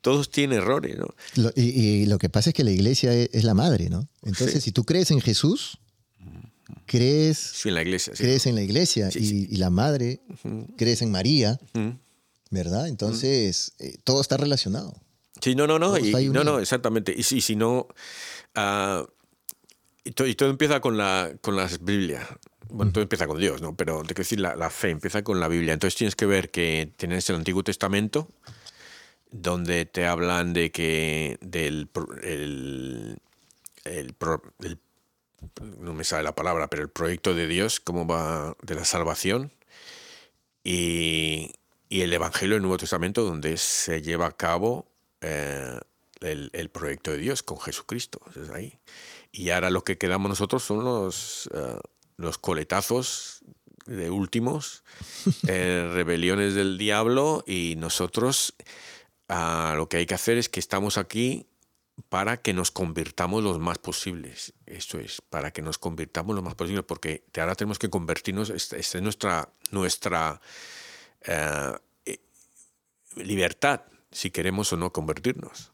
[0.01, 1.07] todos tienen errores, ¿no?
[1.35, 4.07] Lo- y, y lo que pasa es que la iglesia es, es la madre, ¿no?
[4.23, 4.61] Entonces, Sí.
[4.61, 5.77] si tú crees en Jesús,
[6.85, 8.15] crees, Sí, en la iglesia.
[8.15, 8.23] sí.
[8.23, 10.21] crees en la iglesia y, la madre,
[10.77, 11.59] crees en María.
[12.51, 12.87] ¿verdad?
[12.87, 15.01] Entonces, eh, todo está relacionado.
[15.41, 15.97] Sí, no, no, no.
[15.97, 17.13] Y, no, no, exactamente.
[17.15, 17.87] Y si, si no.
[18.53, 19.05] ah,
[20.03, 22.25] y, to- y todo empieza con la, con las Biblia.
[22.69, 23.75] Bueno, todo empieza con Dios, ¿no?
[23.75, 25.73] Pero te quiero decir, la, la fe empieza con la Biblia.
[25.73, 28.29] Entonces tienes que ver que tienes el Antiguo Testamento,
[29.31, 31.89] donde te hablan de que del
[32.23, 33.19] el-
[35.79, 39.51] no me sale la palabra, pero el proyecto de Dios, cómo va de la salvación,
[40.63, 41.53] y,
[41.89, 44.87] y el Evangelio del Nuevo Testamento, donde se lleva a cabo
[45.21, 45.79] eh,
[46.21, 48.19] el, el proyecto de Dios con Jesucristo.
[48.35, 48.79] Es ahí.
[49.31, 51.79] Y ahora lo que quedamos nosotros son los, eh,
[52.17, 53.43] los coletazos
[53.85, 54.83] de últimos,
[55.47, 58.55] eh, rebeliones del diablo, y nosotros
[59.29, 61.47] ah, lo que hay que hacer es que estamos aquí
[62.09, 64.53] para que nos convirtamos los más posibles.
[64.65, 68.77] Esto es, para que nos convirtamos lo más posible, porque ahora tenemos que convertirnos, esta
[68.77, 70.41] esta es nuestra, nuestra
[71.21, 71.73] eh,
[72.05, 72.19] eh,
[73.15, 73.81] libertad,
[74.11, 75.71] si queremos o no convertirnos.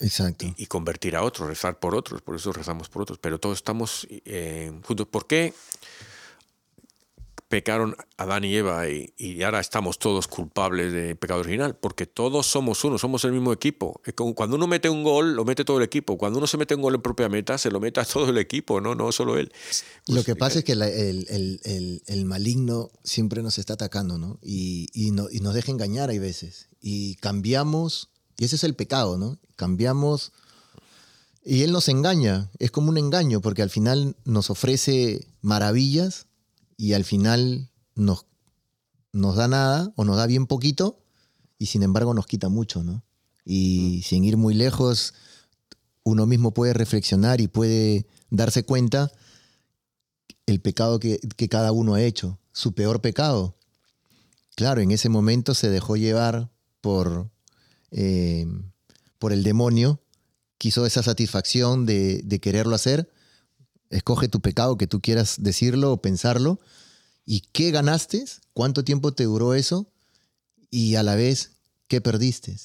[0.00, 0.46] Exacto.
[0.46, 3.58] Y, y convertir a otros, rezar por otros, por eso rezamos por otros, pero todos
[3.58, 5.06] estamos eh, juntos.
[5.08, 5.52] ¿Por qué
[7.50, 11.76] pecaron Adán y Eva y, y ahora estamos todos culpables de pecado original?
[11.76, 14.00] Porque todos somos uno, somos el mismo equipo.
[14.36, 16.16] Cuando uno mete un gol, lo mete todo el equipo.
[16.16, 18.38] Cuando uno se mete un gol en propia meta, se lo mete a todo el
[18.38, 19.52] equipo, no, no solo él.
[20.06, 23.72] Lo Pues, que pasa es que la- el, el- el- el maligno siempre nos está
[23.74, 24.38] atacando, ¿no?
[24.42, 26.68] Y, y no- y nos deja engañar hay veces.
[26.80, 29.38] Y cambiamos, y ese es el pecado, ¿no?
[29.56, 30.32] Cambiamos
[31.44, 32.48] y él nos engaña.
[32.60, 36.26] Es como un engaño porque al final nos ofrece maravillas
[36.80, 38.24] y al final nos,
[39.12, 41.04] nos da nada o nos da bien poquito
[41.58, 43.04] y sin embargo nos quita mucho, ¿no?
[43.44, 45.12] Y sin ir muy lejos,
[46.04, 49.12] uno mismo puede reflexionar y puede darse cuenta
[50.46, 53.58] el pecado que, que cada uno ha hecho, su peor pecado.
[54.54, 57.30] Claro, en ese momento se dejó llevar por,
[57.90, 58.46] eh,
[59.18, 60.00] por el demonio,
[60.56, 63.12] quiso esa satisfacción de, de quererlo hacer.
[63.90, 66.60] Escoge tu pecado que tú quieras decirlo o pensarlo.
[67.26, 68.24] ¿Y qué ganaste?
[68.54, 69.86] ¿Cuánto tiempo te duró eso?
[70.70, 71.52] Y a la vez,
[71.88, 72.56] ¿qué perdiste?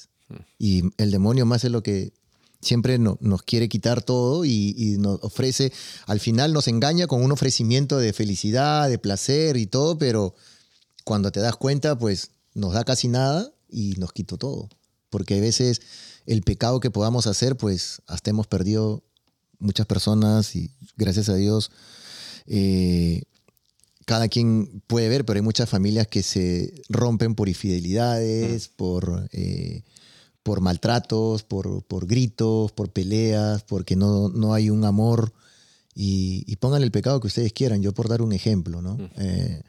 [0.58, 2.12] Y el demonio más es lo que
[2.60, 5.72] siempre no- nos quiere quitar todo y, nos ofrece,
[6.06, 10.34] al final nos engaña con un ofrecimiento de felicidad, de placer y todo, pero
[11.04, 14.68] cuando te das cuenta, pues nos da casi nada y nos quitó todo.
[15.10, 15.80] Porque a veces
[16.26, 19.04] el pecado que podamos hacer, pues hasta hemos perdido
[19.58, 21.70] muchas personas y gracias a Dios,
[22.46, 23.22] eh,
[24.04, 29.82] cada quien puede ver, pero hay muchas familias que se rompen por infidelidades, por, eh,
[30.42, 35.32] por maltratos, por, por gritos, por peleas, porque no, no hay un amor.
[35.94, 38.98] Y, y pongan el pecado que ustedes quieran, yo por dar un ejemplo, ¿no?
[39.16, 39.62] Eh,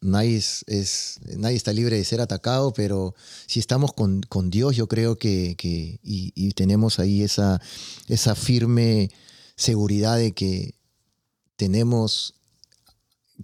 [0.00, 3.14] nadie, es, nadie está libre de ser atacado, pero
[3.46, 7.60] si estamos con, con Dios, yo creo que, que- y, tenemos ahí esa,
[8.08, 9.10] esa firme
[9.56, 10.74] seguridad de que
[11.56, 12.34] tenemos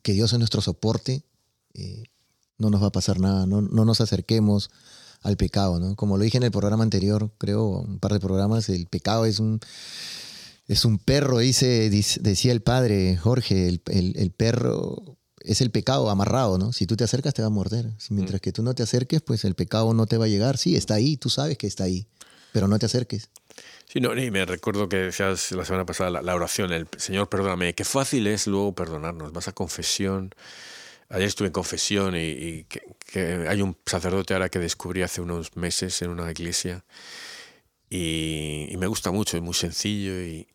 [0.02, 1.24] que Dios es nuestro soporte,
[1.74, 2.04] eh,
[2.59, 4.70] no nos va a pasar nada, no, no nos acerquemos
[5.22, 5.96] al pecado, ¿no?
[5.96, 9.38] Como lo dije en el programa anterior, creo, un par de programas, el pecado es
[9.38, 9.61] un,
[10.66, 13.83] es un perro, dice, decía el padre Jorge, el-
[14.16, 16.72] el perro es el pecado amarrado, ¿no?
[16.72, 17.87] Si tú te acercas te va a morder.
[18.11, 20.57] Mientras que tú no te acerques, pues el pecado no te va a llegar.
[20.57, 22.07] Sí, está ahí, tú sabes que está ahí,
[22.52, 23.28] pero no te acerques.
[23.87, 27.28] Sí, no, y me recuerdo que decías la semana pasada la, la oración, el Señor,
[27.28, 29.33] perdóname, qué fácil es luego perdonarnos.
[29.33, 30.35] Vas a confesión.
[31.11, 35.20] Ayer estuve en confesión y, y que, que hay un sacerdote ahora que descubrí hace
[35.20, 36.83] unos meses en una iglesia
[37.90, 40.48] y, y me gusta mucho, es muy sencillo y,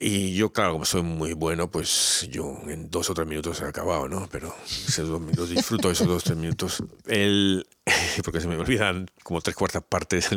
[0.00, 3.64] y yo, claro, como soy muy bueno, pues yo en dos o tres minutos he
[3.66, 4.26] acabado, ¿no?
[4.32, 6.82] Pero esos dos minutos, disfruto esos dos o tres minutos.
[7.06, 7.66] El,
[8.24, 10.30] porque se me olvidan como tres cuartas partes.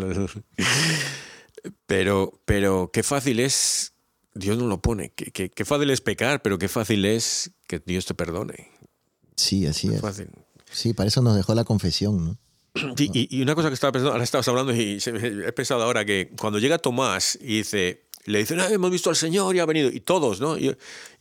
[1.85, 3.93] Pero, pero qué fácil es,
[4.33, 7.79] Dios no lo pone, qué, qué- qué fácil es pecar, pero qué fácil es que
[7.79, 8.69] Dios te perdone.
[9.35, 10.01] Sí, así Qué es.
[10.01, 10.29] fácil.
[10.71, 12.37] Sí, para eso nos dejó la confesión, ¿no?
[12.97, 16.03] Sí, y, y una cosa que estaba pensando, ahora estabas hablando y he pensado ahora
[16.05, 19.65] que cuando llega Tomás y dice, le dicen, "Ah, hemos visto al Señor y ha
[19.65, 20.57] venido, y todos, ¿no?
[20.57, 20.75] Y, y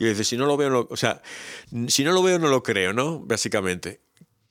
[0.04, 1.20] le dice, si no lo veo, no, o sea,
[1.88, 3.20] si no lo veo, no lo creo, ¿no?
[3.20, 4.00] Básicamente.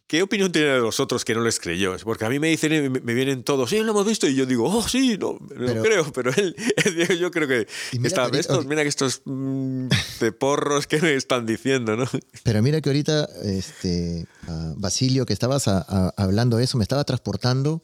[0.08, 1.96] ¿Qué opinión tiene de los otros que no les creyó?
[2.04, 4.66] Porque a mí me dicen, me, vienen todos, sí, lo hemos visto, y yo digo,
[4.66, 8.40] oh, sí, no, lo Pero- creo, pero él, él- yo creo que mira está, que
[8.40, 9.88] estos, mira que estos mm,
[10.20, 12.04] de porros que me están diciendo, ¿no?
[12.44, 16.84] Pero mira que ahorita, este, ah, Basilio, que estabas a- a- hablando de eso, me
[16.84, 17.82] estaba transportando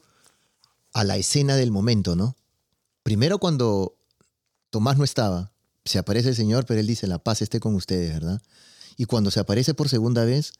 [0.92, 2.36] a la escena del momento, ¿no?
[3.04, 3.94] Primero cuando
[4.70, 5.52] Tomás no estaba,
[5.84, 8.42] se aparece el Señor, pero él dice, la paz esté con ustedes, ¿verdad?
[8.96, 10.52] Y cuando se aparece por segunda vez,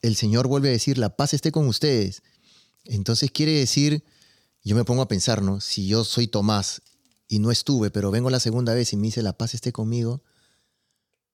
[0.00, 2.22] el Señor vuelve a decir, la paz esté con ustedes.
[2.84, 4.04] Entonces quiere decir,
[4.64, 5.42] yo me pongo a pensar.
[5.60, 6.82] Si yo soy Tomás
[7.28, 10.22] y no estuve, pero vengo la segunda vez y me dice, la paz esté conmigo,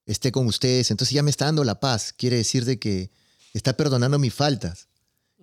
[0.07, 2.13] esté con ustedes, entonces ya me está dando la paz.
[2.13, 3.11] Quiere decir de que
[3.55, 4.89] está perdonando mis faltas.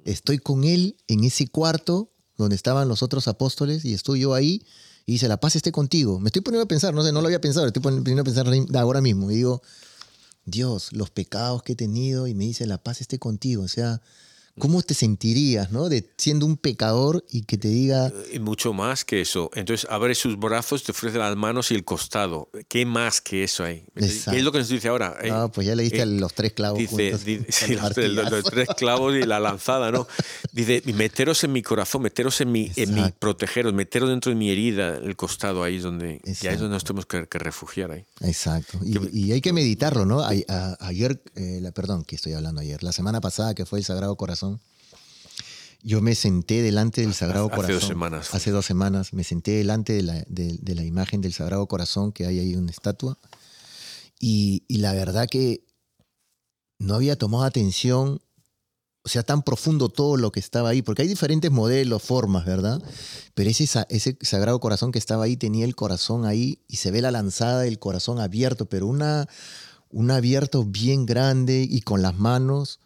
[0.03, 4.65] Estoy con Él en ese cuarto donde estaban los otros apóstoles y estoy yo ahí
[5.05, 6.19] y dice, la paz esté contigo.
[6.19, 8.47] Me estoy poniendo a pensar, no sé, no lo había pensado, estoy poniendo a pensar
[8.75, 9.61] ahora mismo y digo,
[10.45, 13.63] Dios, los pecados que he tenido y me dice, la paz esté contigo.
[13.63, 14.01] O sea,
[14.57, 15.89] ¿cómo te sentirías, no?
[15.89, 19.49] De siendo un pecador y que te diga, Y mucho más que eso.
[19.53, 22.49] Entonces abre sus brazos, te ofrece las manos y el costado.
[22.69, 23.85] ¿Qué más que eso hay?
[23.95, 24.37] ¿Qué Exacto.
[24.37, 25.17] es lo que nos dice ahora?
[25.21, 26.79] Eh, no, pues ya le diste eh, los tres clavos.
[26.79, 27.17] Dice,
[27.49, 30.07] sí, los, tres- los- los tres clavos y la lanzada, ¿no?
[30.53, 34.49] Dice, meteros en mi corazón, meteros en mi, en mi protegeros, meteros dentro de mi
[34.51, 36.59] herida, el costado ahí es donde, ya es Exacto.
[36.61, 38.05] donde nos tenemos que, que refugiar ahí.
[38.21, 38.79] Exacto.
[38.83, 40.21] Y, Que- y hay que meditarlo, ¿no?
[40.21, 43.79] A- a- ayer, eh, la, perdón, que estoy hablando ayer, la semana pasada que fue
[43.79, 44.44] el Sagrado Corazón,
[45.84, 47.75] yo me senté delante del Sagrado hace Corazón.
[47.79, 48.34] dos semanas.
[48.34, 49.13] Hace dos semanas.
[49.13, 52.55] Me senté delante de la, de- de la imagen del Sagrado Corazón, que hay ahí
[52.55, 53.17] una estatua.
[54.19, 55.63] Y, y la verdad que
[56.79, 58.19] no había tomado atención,
[59.03, 62.81] o sea, tan profundo todo lo que estaba ahí, porque hay diferentes modelos, formas, ¿verdad?
[63.36, 67.01] Pero ese, ese Sagrado Corazón que estaba ahí tenía el corazón ahí y se ve
[67.01, 69.27] la lanzada del corazón abierto, pero una,
[69.91, 72.79] un abierto bien grande y con las manos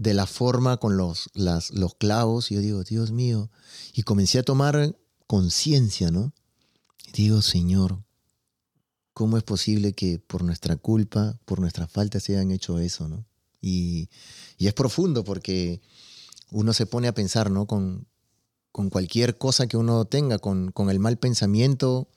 [0.00, 2.50] de la forma, con los, los clavos.
[2.50, 3.50] Y yo digo, Dios mío.
[3.92, 6.32] Y comencé a tomar conciencia, ¿no?
[7.06, 8.02] Y digo, Señor,
[9.12, 13.26] ¿cómo es posible que por nuestra culpa, por nuestras faltas se hayan hecho eso, ¿no?
[13.60, 14.08] Y,
[14.56, 15.82] y es profundo porque
[16.50, 17.66] uno se pone a pensar, ¿no?
[17.66, 18.06] Con,
[18.72, 22.08] con cualquier cosa que uno tenga, con, con el mal pensamiento,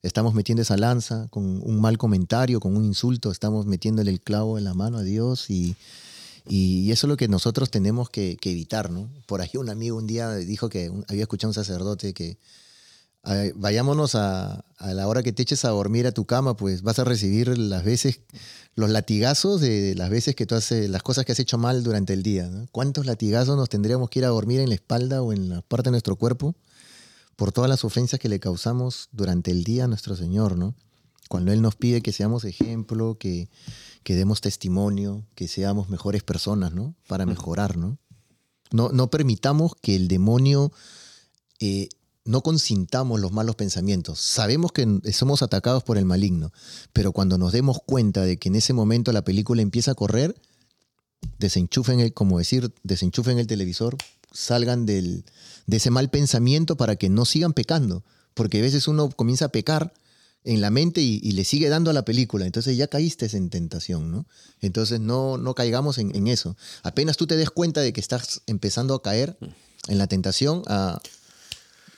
[0.00, 4.58] estamos metiendo esa lanza con un mal comentario, con un insulto, estamos metiéndole el clavo
[4.58, 5.74] en la mano a Dios y,
[6.48, 9.08] y eso es lo que nosotros tenemos que, que evitar, ¿no?
[9.26, 12.38] Por ahí un amigo un día dijo que un- había escuchado a un sacerdote que
[13.24, 16.82] "Ay, vayámonos a, a la hora que te eches a dormir a tu cama, pues
[16.82, 18.20] vas a recibir las veces,
[18.74, 22.12] los latigazos de las veces que tú haces, las cosas que has hecho mal durante
[22.14, 22.48] el día.
[22.48, 22.66] ¿no?
[22.72, 25.84] ¿Cuántos latigazos nos tendríamos que ir a dormir en la espalda o en la parte
[25.88, 26.56] de nuestro cuerpo
[27.36, 30.74] por todas las ofensas que le causamos durante el día a nuestro Señor, ¿no?
[31.32, 33.48] Cuando Él nos pide que seamos ejemplo, que,
[34.02, 36.94] que demos testimonio, que seamos mejores personas, ¿no?
[37.08, 37.96] Para mejorar, ¿no?
[38.70, 40.72] No, no permitamos que el demonio
[41.58, 41.88] eh,
[42.26, 44.20] no consintamos los malos pensamientos.
[44.20, 46.52] Sabemos que somos atacados por el maligno,
[46.92, 50.38] pero cuando nos demos cuenta de que en ese momento la película empieza a correr,
[51.38, 53.96] desenchufen el, como decir, desenchufen el televisor,
[54.32, 55.24] salgan del,
[55.66, 59.48] de ese mal pensamiento para que no sigan pecando, porque a veces uno comienza a
[59.48, 59.94] pecar
[60.44, 64.10] en la mente y, le sigue dando a la película, entonces ya caíste en tentación,
[64.10, 64.26] ¿no?
[64.60, 66.56] Entonces no, no caigamos en, eso.
[66.82, 69.36] Apenas tú te des cuenta de que estás empezando a caer
[69.88, 71.00] en la tentación, a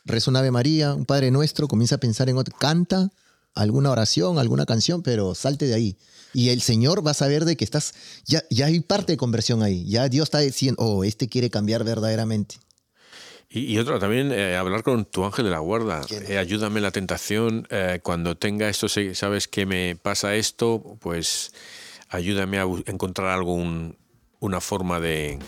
[0.05, 3.11] reza un Ave María, un Padre Nuestro, comienza a pensar en otro, canta
[3.55, 5.97] alguna oración, alguna canción, pero salte de ahí.
[6.35, 7.95] Y el Señor va a saber de que estás,
[8.27, 11.85] ya, ya hay parte de conversión ahí, ya Dios está diciendo, oh, este quiere cambiar
[11.85, 12.57] verdaderamente.
[13.55, 16.01] Y, y otra, también eh, hablar con tu ángel de la guarda.
[16.11, 17.69] Eh, ayúdame en la tentación.
[17.71, 21.55] eh, cuando tenga esto, sabes que me pasa esto, pues
[22.09, 23.97] ayúdame a encontrar algún,
[24.41, 25.39] una forma de,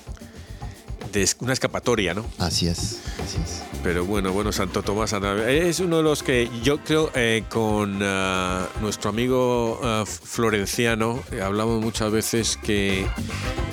[1.12, 2.24] de una escapatoria, ¿no?
[2.38, 3.62] Así es, así es.
[3.82, 5.12] Pero bueno, bueno, Santo Tomás
[5.48, 11.40] es uno de los que yo creo eh, con ah, nuestro amigo ah, Florenciano eh,
[11.40, 13.06] hablamos muchas veces que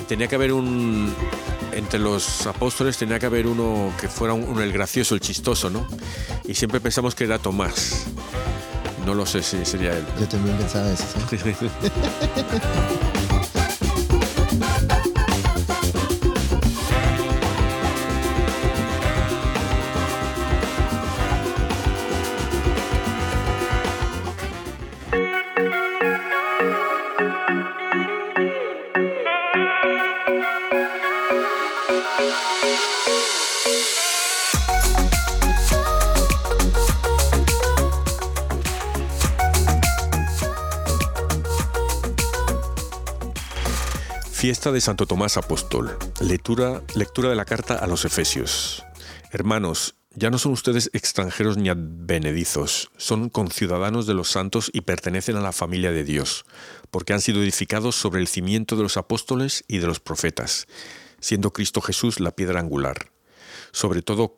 [0.08, 1.12] tenía que haber un
[1.72, 5.70] entre los apóstoles tenía que haber uno que fuera un, un- el gracioso, el chistoso,
[5.70, 5.86] ¿no?
[6.44, 8.04] Y siempre pensamos que era Tomás.
[9.04, 10.04] No lo sé si sería él.
[10.20, 11.04] Yo también pensaba eso.
[11.30, 11.36] ¿sí?
[44.44, 45.96] Fiesta de Santo Tomás Apóstol.
[46.20, 48.84] Lectura, lectura de la carta a los Efesios.
[49.30, 55.36] Hermanos, ya no son ustedes extranjeros ni advenedizos, son conciudadanos de los santos y pertenecen
[55.36, 56.44] a la familia de Dios,
[56.90, 60.66] porque han sido edificados sobre el cimiento de los apóstoles y de los profetas,
[61.20, 63.12] siendo Cristo Jesús la piedra angular.
[63.72, 64.36] Sobre todo,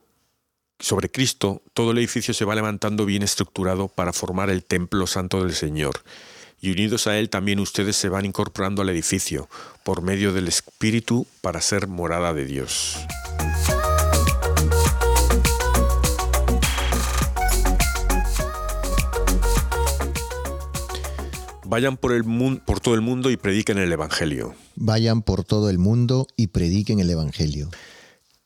[0.78, 5.42] sobre Cristo, todo el edificio se va levantando bien estructurado para formar el templo santo
[5.42, 6.00] del Señor
[6.66, 9.48] y unidos a él también ustedes se van incorporando al edificio
[9.84, 12.98] por medio del Espíritu para ser morada de Dios.
[21.64, 22.24] Vayan por, el
[22.64, 24.56] por todo el mundo y prediquen el Evangelio.
[24.74, 27.70] Vayan por todo el mundo y prediquen el Evangelio.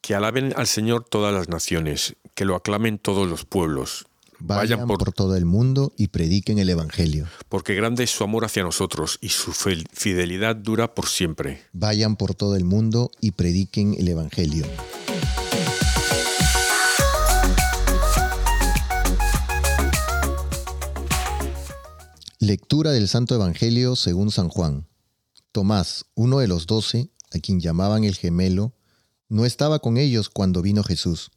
[0.03, 4.07] Que alaben al Señor todas las naciones, que lo aclamen todos los pueblos.
[4.41, 5.13] Vayan, por...
[5.13, 7.27] todo el mundo y prediquen el Evangelio.
[7.49, 11.63] porque grande es su amor hacia nosotros y su fidelidad dura por siempre.
[11.73, 14.67] Vayan por todo el mundo y prediquen el Evangelio.
[22.39, 24.87] Lectura del Santo Evangelio según San Juan.
[25.53, 28.73] Tomás, uno de los doce, a quien llamaban el gemelo,
[29.29, 31.31] no estaba con ellos cuando vino Jesús.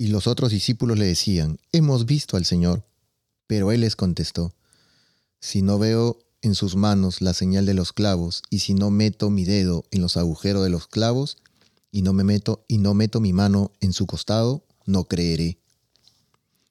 [0.00, 2.86] Y los otros discípulos le decían, Hemos visto al Señor.
[3.46, 4.54] Pero él les contestó,
[5.40, 9.28] Si no veo en sus manos la señal de los clavos, y si no meto
[9.28, 11.36] mi dedo en los agujeros de los clavos,
[11.92, 15.58] y no me meto y no meto mi mano en su costado, no creeré.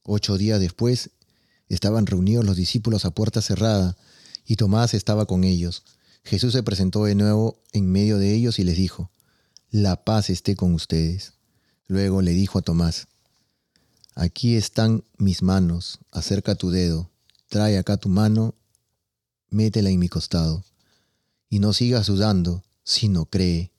[0.01, 1.11] Ocho días después
[1.67, 3.95] estaban reunidos los discípulos a puerta cerrada,
[4.43, 5.83] y Tomás estaba con ellos.
[6.23, 9.11] Jesús se presentó de nuevo en medio de ellos y les dijo,
[9.69, 11.33] La paz esté con ustedes.
[11.85, 13.07] Luego le dijo a Tomás,
[14.19, 17.09] Aquí están mis manos, acerca tu dedo,
[17.47, 18.53] trae acá tu mano,
[19.49, 20.65] métela en mi costado,
[21.49, 23.71] y no sigas dudando, sino cree.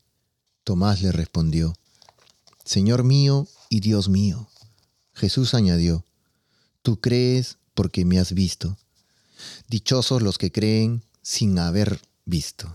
[0.65, 1.75] Tomás le respondió,
[2.65, 4.49] Señor mío y Dios mío.
[5.13, 6.07] Jesús añadió,
[6.81, 8.79] Tú crees porque me has visto.
[9.69, 12.75] Dichosos los que creen sin haber visto.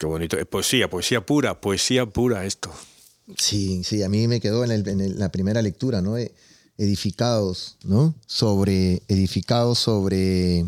[0.00, 0.36] Qué bonito.
[0.46, 2.72] Poesía, poesía pura, poesía pura esto.
[3.36, 6.16] Sí, sí, a mí me quedó en, el- en el- la primera lectura, ¿no?
[6.16, 6.32] Eh,
[6.78, 8.14] Edificados, ¿no?
[8.26, 10.60] Sobre, edificados sobre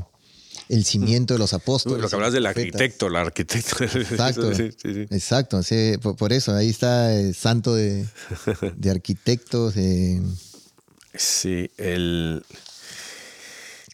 [0.69, 2.03] el cimiento de los apóstoles.
[2.03, 3.83] Lo que hablas del arquitecto, el arquitecto.
[3.85, 4.55] Exacto.
[4.55, 5.01] Sí, sí, sí.
[5.11, 8.05] Exacto, sí, por, por eso, ahí está el santo de,
[8.77, 10.21] de arquitectos, de
[11.15, 12.45] Sí, el,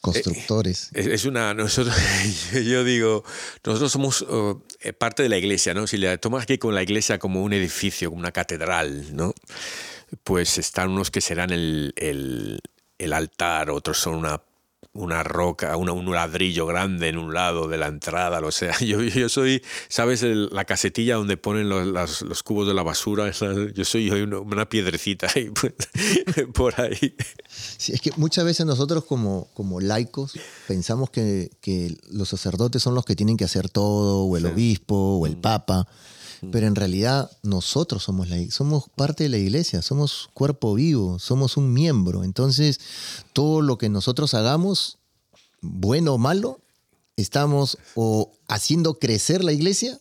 [0.00, 0.90] constructores.
[0.94, 1.54] Es, una.
[1.54, 1.96] Nosotros,
[2.52, 3.24] yo digo,
[3.64, 5.86] nosotros somos uh, eh, parte de la iglesia, ¿no?
[5.86, 9.34] Si le tomas aquí con la iglesia como un edificio, como una catedral, ¿no?
[10.24, 12.60] Pues están unos que serán el, el,
[12.98, 14.40] el altar, otros son una,
[14.94, 19.00] una roca, una- un ladrillo grande en un lado de la entrada, o sea, yo,
[19.02, 20.22] yo soy, ¿sabes?
[20.22, 24.06] El- la casetilla donde ponen los, las- los cubos de la basura, esa- yo soy
[24.06, 25.72] yo una, una piedrecita ahí, pues,
[26.54, 27.14] por ahí.
[27.48, 30.32] Sí, es que muchas veces nosotros como, como laicos
[30.66, 34.94] pensamos que, que los sacerdotes son los que tienen que hacer todo, o el obispo,
[35.18, 35.86] o el papa,
[36.52, 41.56] pero en realidad nosotros somos, la, somos parte de la iglesia, somos cuerpo vivo, somos
[41.56, 42.24] un miembro.
[42.24, 42.80] Entonces,
[43.32, 44.98] todo lo que nosotros hagamos,
[45.60, 46.60] bueno o malo,
[47.16, 50.00] estamos o haciendo crecer la iglesia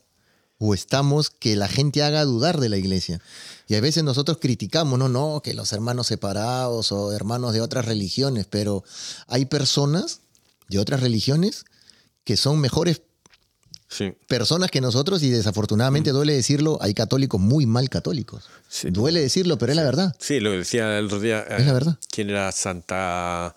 [0.59, 3.21] o estamos que la gente haga dudar de la iglesia.
[3.67, 7.85] Y a veces nosotros criticamos, no, no, que los hermanos separados o hermanos de otras
[7.85, 8.83] religiones, pero
[9.27, 10.21] hay personas
[10.69, 11.65] de otras religiones
[12.23, 13.01] que son mejores
[13.89, 14.13] Sí.
[14.27, 18.49] personas que nosotros y desafortunadamente duele decirlo, hay católicos muy mal católicos.
[18.67, 18.89] Sí.
[18.91, 20.15] Duele decirlo, pero es la verdad.
[20.19, 21.39] Sí, lo decía el otro día.
[21.41, 21.97] Es la verdad.
[22.11, 23.55] ¿Quién era Santa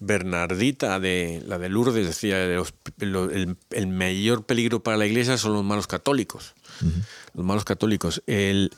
[0.00, 2.04] Bernardita de la de Lourdes?
[2.06, 6.54] Decía los- lo- el, el mayor peligro para la iglesia son los malos católicos.
[7.34, 8.22] Los malos católicos.
[8.26, 8.72] El,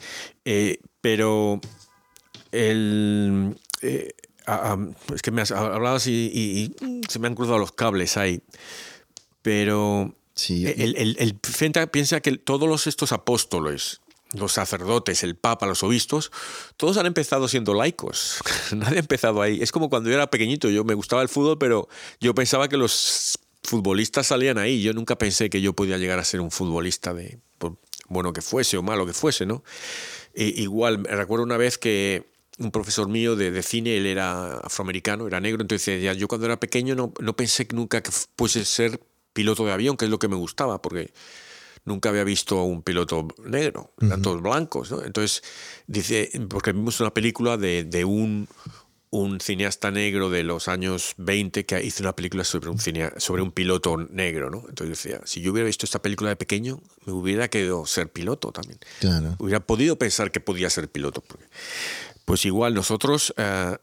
[0.45, 1.61] eh, pero
[2.51, 3.57] el.
[3.81, 4.13] eh,
[4.47, 7.59] ah, ah, es que me has hablado así y, y, mm, se me han cruzado
[7.59, 8.43] los cables ahí.
[9.43, 14.01] Pero Sí, el, el, Fenta piensa que todos estos apóstoles,
[14.33, 16.33] los sacerdotes, el papa, los obispos,
[16.77, 18.39] todos han empezado siendo laicos.
[18.73, 19.61] Nadie ha empezado ahí.
[19.61, 21.89] Es como cuando yo era pequeñito, yo me gustaba el fútbol, pero
[22.21, 24.83] yo pensaba que los futbolistas salían ahí.
[24.83, 27.39] Yo nunca pensé que yo podía llegar a ser un futbolista de
[28.09, 29.63] bueno que fuese o malo que fuese, ¿no?
[30.35, 35.41] E- igual, recuerdo una vez que un profesor mío de, cine, él era afroamericano, era
[35.41, 39.01] negro, entonces decía, yo cuando era pequeño no, no pensé nunca que fuese ser
[39.33, 41.13] piloto de avión, que es lo que me gustaba, porque
[41.85, 45.03] nunca había visto a un piloto negro, eran todos blancos, ¿no?
[45.05, 45.43] Entonces,
[45.87, 48.49] dice, porque vimos una película de, de un,
[49.11, 53.43] un cineasta negro de los años 20 que hizo una película sobre un, cinea- sobre
[53.43, 54.65] un piloto negro, ¿no?
[54.69, 58.53] Entonces decía, si yo hubiera visto esta película de pequeño, me hubiera querido ser piloto
[58.53, 58.79] también.
[59.01, 59.35] claro.
[59.39, 61.21] Hubiera podido pensar que podía ser piloto.
[61.21, 61.47] porque-
[62.25, 63.77] Pues igual nosotros, eh,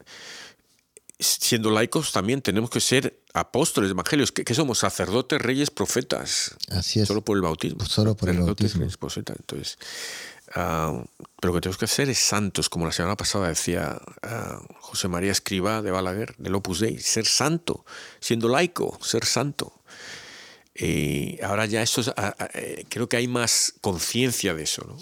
[1.20, 4.32] siendo laicos, también tenemos que ser apóstoles, evangelios.
[4.32, 4.78] que somos?
[4.78, 6.56] Sacerdotes, reyes, profetas.
[6.70, 7.08] Así es.
[7.08, 7.84] Solo por el bautismo.
[7.84, 8.80] Solo por el Sacerdotes, bautismo.
[8.80, 9.36] reyes, profetas.
[9.38, 9.78] Entonces,
[10.54, 11.04] ah,
[11.40, 15.08] pero lo que tenemos que hacer es santos, como la semana pasada decía ah, José
[15.08, 16.98] María Escriba de Balaguer, del Opus Dei.
[16.98, 17.84] Ser santo,
[18.20, 19.72] siendo laico, ser santo.
[20.74, 24.96] Y ahora ya eso es, ah, eh, creo que hay más conciencia de eso, ¿no?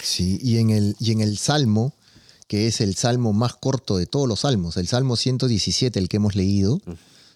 [0.00, 1.92] Sí, y en el, y en el Salmo,
[2.48, 6.16] que es el salmo más corto de todos los salmos, el Salmo 117, el que
[6.16, 6.80] hemos leído,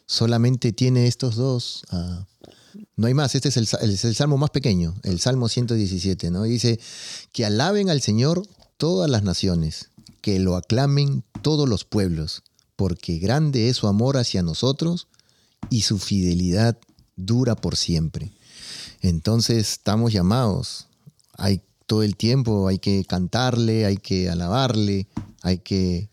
[0.06, 1.84] solamente tiene estos dos.
[1.90, 2.26] ah,
[2.96, 6.44] no hay más, este es el, el salmo más pequeño, el Salmo 117, ¿no?
[6.44, 6.80] Dice,
[7.32, 8.42] que alaben al Señor
[8.78, 9.90] todas las naciones,
[10.22, 12.42] que lo aclamen todos los pueblos,
[12.76, 15.08] porque grande es su amor hacia nosotros
[15.68, 16.78] y su fidelidad
[17.16, 18.32] dura por siempre.
[19.02, 20.86] Entonces estamos llamados.
[21.36, 21.60] Hay
[21.93, 25.07] todo el tiempo, hay que cantarle, hay que alabarle,
[25.43, 26.09] hay que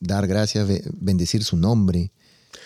[0.00, 2.10] dar gracias, be- bendecir su nombre.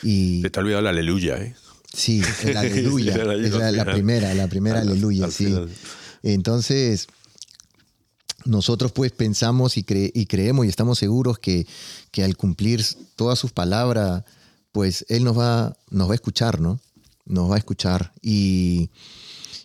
[0.00, 1.56] Y te ha olvidado la aleluya, ¿eh?
[1.92, 5.46] sí, el aleluya, es la, primera, la primera Al- aleluya, al sí.
[5.46, 5.68] final.
[6.22, 7.08] Entonces,
[8.44, 11.66] nosotros pues pensamos y, cre- y creemos y estamos seguros que,
[12.12, 12.84] que al cumplir
[13.16, 14.22] todas sus palabras,
[14.70, 16.78] pues Él nos va, nos va a escuchar, ¿no?
[17.26, 18.12] Nos va a escuchar.
[18.22, 18.88] Y,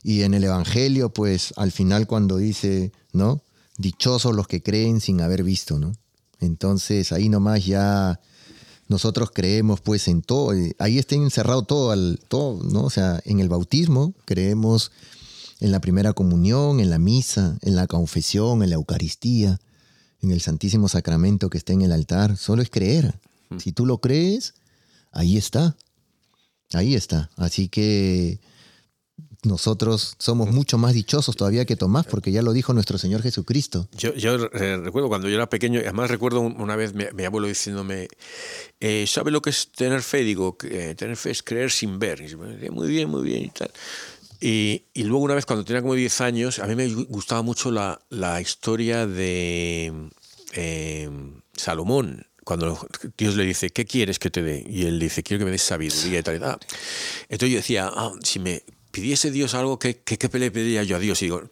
[0.08, 3.42] y en el Evangelio, pues al final cuando dice, ¿no?
[3.78, 5.92] Dichosos los que creen sin haber visto, ¿no?
[6.40, 8.18] Entonces ahí nomás ya
[8.88, 12.84] nosotros creemos pues en todo, eh, ahí está encerrado todo, al, todo, ¿no?
[12.84, 14.94] O sea, en el bautismo creemos
[15.60, 19.60] en la primera comunión, en la misa, en la confesión, en la Eucaristía,
[20.22, 22.38] en el Santísimo Sacramento que está en el altar.
[22.38, 23.20] Solo es creer.
[23.58, 24.54] Si tú lo crees,
[25.12, 25.76] ahí está.
[26.72, 27.30] Ahí está.
[27.36, 28.40] Así que
[29.44, 33.88] nosotros somos mucho más dichosos todavía que Tomás, porque ya lo dijo nuestro Señor Jesucristo.
[33.98, 37.48] Yo, eh, recuerdo cuando yo era pequeño, y además recuerdo un- una vez mi, abuelo
[37.48, 38.08] diciéndome,
[38.80, 40.24] eh, ¿sabe lo que es tener fe?
[40.24, 42.22] Digo, eh, tener fe es creer sin ver.
[42.22, 42.26] Y
[42.66, 43.72] "Eh, muy bien, muy bien y tal.
[44.40, 47.72] Y, y, luego una vez cuando tenía como 10 años, a mí me gustaba mucho
[47.72, 49.92] la, la historia de
[50.54, 51.10] eh,
[51.56, 52.80] Salomón, cuando
[53.18, 54.64] Dios le dice, ¿qué quieres que te dé?
[54.70, 56.42] Y él dice, quiero que me des sabiduría y tal.
[56.44, 56.58] Ah.
[57.30, 58.64] Entonces yo decía, ah, si me
[58.98, 61.22] pidiese Dios algo, ¿qué, qué, qué le pediría yo a Dios?
[61.22, 61.44] Y digo,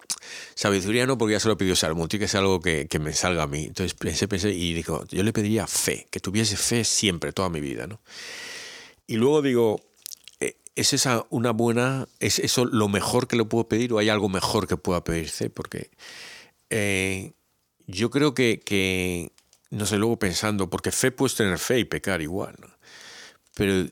[0.56, 3.14] sabiduría no, porque ya se lo pidió Salomón, tiene que ser algo que, que, me
[3.14, 3.66] salga a mí.
[3.66, 7.60] Entonces pensé, pensé y digo, yo le pediría fe, que tuviese fe siempre, toda mi
[7.60, 7.86] vida.
[7.86, 8.02] ¿no?
[9.06, 9.80] Y luego digo,
[10.76, 14.28] ¿Es esa una buena, es eso lo mejor que le puedo pedir o hay algo
[14.28, 15.50] mejor que pueda pedirse?
[15.50, 15.90] Porque
[16.70, 17.32] eh,
[17.88, 19.32] yo creo que, que,
[19.70, 22.68] no sé, luego pensando, porque fe puedes tener fe y pecar igual, ¿no?
[23.54, 23.90] pero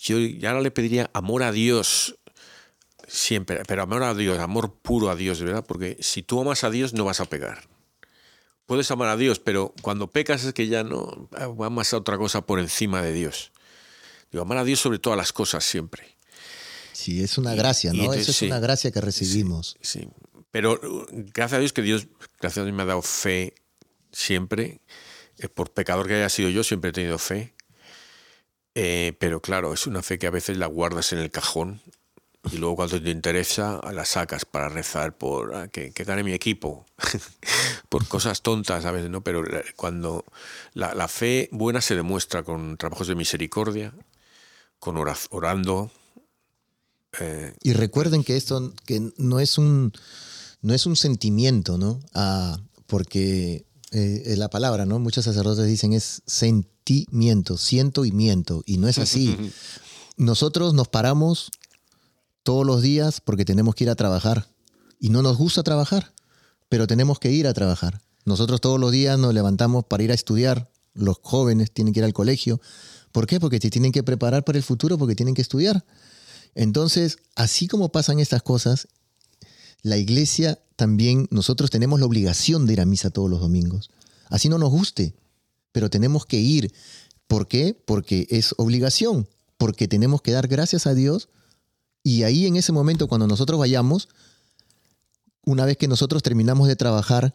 [0.00, 2.16] yo ya le pediría amor a Dios
[3.14, 5.64] siempre, pero amor a Dios, amor puro a Dios, ¿verdad?
[5.66, 7.68] Porque si tú amas a Dios no vas a pecar.
[8.66, 11.28] Puedes amar a Dios, pero cuando pecas es que ya no
[11.60, 13.52] amas a otra cosa por encima de Dios.
[14.32, 16.16] Digo, amar a Dios sobre todas las cosas siempre.
[16.92, 18.12] Sí, es una gracia, ¿no?
[18.14, 19.76] Eso es una gracia que recibimos.
[19.80, 20.08] Sí,
[20.50, 22.08] pero uh, gracias a Dios que Dios,
[22.40, 23.54] gracias a Dios me ha dado fe
[24.12, 24.80] siempre.
[25.38, 27.54] Eh, por pecador que haya sido yo, siempre he tenido fe.
[28.74, 31.80] Eh, pero claro, es una fe que a veces la guardas en el cajón
[32.52, 36.32] y luego cuando te interesa la sacas para rezar por ah, que, que, gane mi
[36.32, 36.84] equipo,
[37.88, 39.22] por cosas tontas a veces, ¿no?
[39.22, 39.42] Pero
[39.76, 40.24] cuando
[40.74, 43.94] la, la, fe buena se demuestra con trabajos de misericordia,
[44.78, 45.90] con orando,
[47.20, 49.92] eh, y recuerden que esto que no es un
[50.62, 52.00] no es un sentimiento, ¿no?
[52.14, 54.98] Ah, porque eh, la palabra, ¿no?
[54.98, 59.36] Muchos sacerdotes dicen es sentimiento, siento y miento, y no es así.
[60.16, 61.50] Nosotros nos paramos
[62.44, 64.46] todos los días porque tenemos que ir a trabajar
[65.00, 66.12] y no nos gusta trabajar,
[66.68, 68.00] pero tenemos que ir a trabajar.
[68.24, 72.04] Nosotros todos los días nos levantamos para ir a estudiar, los jóvenes tienen que ir
[72.04, 72.60] al colegio.
[73.12, 73.40] ¿Por qué?
[73.40, 75.84] Porque se tienen que preparar para el futuro, porque tienen que estudiar.
[76.54, 78.88] Entonces, así como pasan estas cosas,
[79.82, 83.90] la iglesia también, nosotros tenemos la obligación de ir a misa todos los domingos.
[84.28, 85.14] Así no nos guste,
[85.72, 86.72] pero tenemos que ir.
[87.26, 87.74] ¿Por qué?
[87.74, 89.28] Porque es obligación,
[89.58, 91.28] porque tenemos que dar gracias a Dios
[92.04, 94.08] y ahí en ese momento cuando nosotros vayamos,
[95.44, 97.34] una vez que nosotros terminamos de trabajar,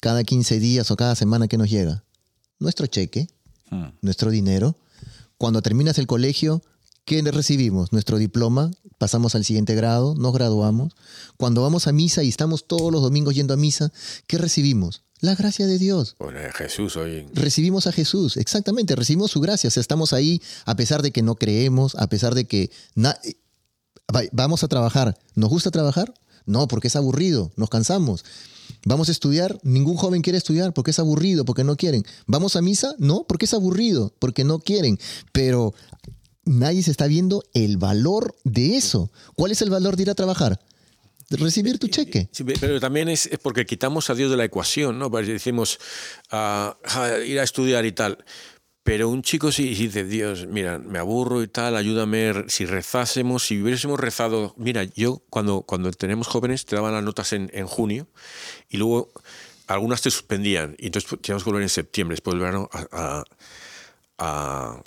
[0.00, 2.04] cada 15 días o cada semana que nos llega,
[2.58, 3.28] nuestro cheque,
[3.70, 3.86] hmm.
[4.02, 4.76] nuestro dinero,
[5.38, 6.62] cuando terminas el colegio,
[7.10, 7.92] ¿Qué recibimos?
[7.92, 10.94] Nuestro diploma, pasamos al siguiente grado, nos graduamos.
[11.36, 13.92] Cuando vamos a misa y estamos todos los domingos yendo a misa,
[14.28, 15.02] ¿qué recibimos?
[15.18, 16.14] La gracia de Dios.
[16.54, 17.26] Jesús hoy.
[17.34, 19.68] Recibimos a Jesús, exactamente, recibimos su gracia.
[19.68, 22.70] O sea, estamos ahí a pesar de que no creemos, a pesar de que
[24.32, 25.16] vamos a trabajar.
[25.34, 26.12] ¿Nos gusta trabajar?
[26.46, 28.24] No, porque es aburrido, nos cansamos.
[28.84, 32.04] Vamos a estudiar, ningún joven quiere estudiar porque es aburrido, porque no quieren.
[32.26, 32.94] ¿Vamos a misa?
[32.98, 34.98] No, porque es aburrido, porque no quieren.
[35.32, 35.74] Pero
[36.44, 39.10] nadie se está viendo el valor de eso.
[39.34, 40.60] ¿Cuál es el valor de ir a trabajar?
[41.28, 42.28] De recibir tu cheque.
[42.60, 45.10] pero también es, porque quitamos a Dios de la ecuación, ¿no?
[45.10, 45.78] Porque decimos
[46.30, 46.76] ah,
[47.24, 48.18] ir a estudiar y tal.
[48.90, 53.62] Pero un chico si dice, Dios, mira, me aburro y tal, ayúdame, si rezásemos, si
[53.62, 58.08] hubiésemos rezado, mira, yo cuando, cuando tenemos jóvenes te daban las notas en, en junio
[58.68, 59.12] y luego
[59.68, 63.22] algunas te suspendían y entonces teníamos que volver en septiembre, después del verano, a,
[64.18, 64.82] a,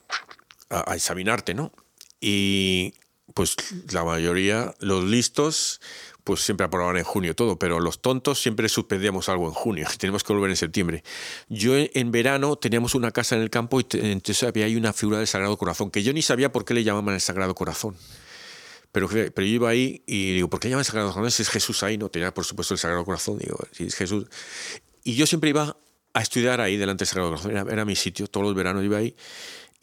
[0.70, 1.72] a, examinarte, ¿no?
[2.20, 2.96] Y
[3.34, 3.56] pues
[3.90, 5.80] la mayoría, los listos,
[6.24, 10.24] pues siempre aprobaban en junio todo, pero los tontos siempre suspendíamos algo en junio, tenemos
[10.24, 11.04] que volver en septiembre.
[11.50, 15.18] Yo en verano teníamos una casa en el campo y entonces había ahí una figura
[15.18, 17.96] del Sagrado Corazón, que yo ni sabía por qué le llamaban el Sagrado Corazón.
[18.92, 21.32] Pero, pero yo iba ahí y digo, ¿por qué llaman el Sagrado Corazón?
[21.32, 24.28] Si es Jesús ahí, no tenía por supuesto el Sagrado Corazón, digo, si es Jesús.
[25.04, 25.76] Y yo siempre iba
[26.14, 28.98] a estudiar ahí delante del Sagrado Corazón, era, era mi sitio, todos los veranos iba
[28.98, 29.16] ahí.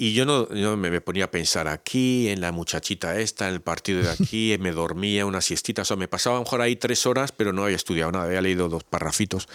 [0.01, 0.47] Y yo no,
[0.79, 4.73] me ponía a pensar aquí, en la muchachita esta, en el partido de aquí, me
[4.73, 7.65] dormía una siestita, o sea, me pasaba a lo mejor ahí tres horas, pero no
[7.65, 9.47] había estudiado nada, había leído dos parrafitos.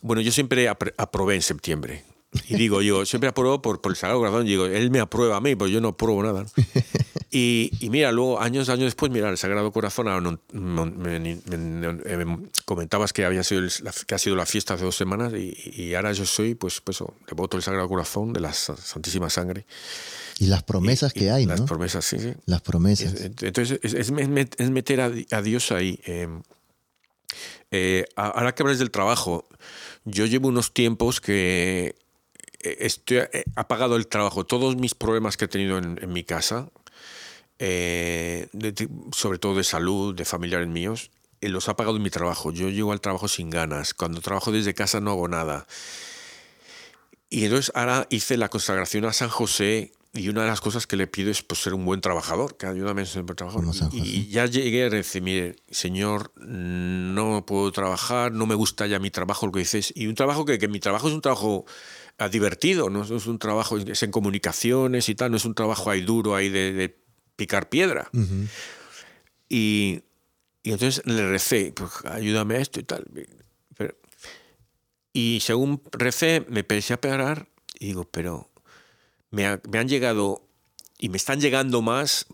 [0.00, 2.04] Bueno, yo siempre aprobé en septiembre.
[2.48, 5.40] Y digo yo, siempre apruebo por, por el Sagrado Corazón, digo, él me aprueba a
[5.42, 6.46] mí, pues yo no apruebo nada.
[7.28, 11.38] Y, mira, luego, años, años después, mira, el Sagrado Corazón, me,
[12.64, 13.62] comentabas que, había sido
[14.06, 17.56] que ha sido la fiesta hace dos semanas y, ahora yo soy, pues, pues, devoto
[17.56, 19.66] del Sagrado Corazón, de la Santísima Sangre.
[20.38, 21.62] Y las promesas que hay, las ¿no?
[21.64, 22.32] Las promesas, sí, sí.
[22.44, 23.14] Las promesas.
[23.20, 24.10] Entonces, es,
[24.70, 25.98] meter a, Dios ahí.
[26.04, 26.42] Em,
[27.72, 29.48] eh, ahora que hablas del trabajo,
[30.04, 31.96] yo llevo unos tiempos que
[32.60, 34.44] eh, estoy, he apagado el trabajo.
[34.44, 36.70] Todos mis problemas que he tenido en, en mi casa,
[37.58, 38.48] eh,
[39.12, 42.52] sobre todo de salud, de familiares míos, eh, los ha pagado mi trabajo.
[42.52, 43.94] Yo llego al trabajo sin ganas.
[43.94, 45.66] Cuando trabajo desde casa no hago nada.
[47.28, 50.96] Y entonces ahora hice la consagración a San José y una de las cosas que
[50.96, 53.74] le pido es pues, ser un buen trabajador, que ayúdame a ser un buen trabajador.
[53.92, 59.10] Y, ya llegué a decir, mire, Señor, no puedo trabajar, no me gusta ya mi
[59.10, 59.92] trabajo, lo que dices.
[59.94, 61.66] Y un trabajo que, que mi trabajo es un trabajo
[62.18, 65.90] ah, divertido, no es un trabajo, es en comunicaciones y tal, no es un trabajo
[65.90, 67.05] ahí duro, ahí de, de
[67.36, 68.08] picar piedra.
[68.12, 68.46] Ujú.
[69.48, 70.02] Y,
[70.62, 73.04] y entonces le recé, pues ayúdame a esto y tal.
[73.76, 73.96] Pero-
[75.12, 78.50] y según recé, me empecé a parar y digo, pero
[79.30, 80.46] me, ha- me han llegado
[80.98, 82.26] y me están llegando más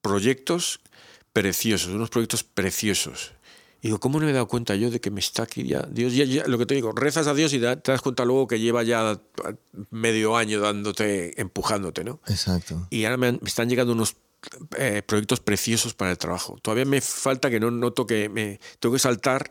[0.00, 0.80] proyectos
[1.32, 3.32] preciosos, unos proyectos preciosos.
[3.80, 5.82] Y digo, ¿cómo no me he dado cuenta yo de que me está aquí ya?
[5.90, 8.46] Dios, ya, ya- lo que te digo, rezas a Dios y te das cuenta luego
[8.46, 9.20] que lleva ya
[9.90, 12.20] medio año dándote, empujándote, ¿no?
[12.28, 12.86] Exacto.
[12.90, 14.16] y ahora me, han- me están llegando unos
[14.76, 16.58] eh, proyectos preciosos para el trabajo.
[16.62, 19.50] Todavía me falta que no noto que me tengo que saltar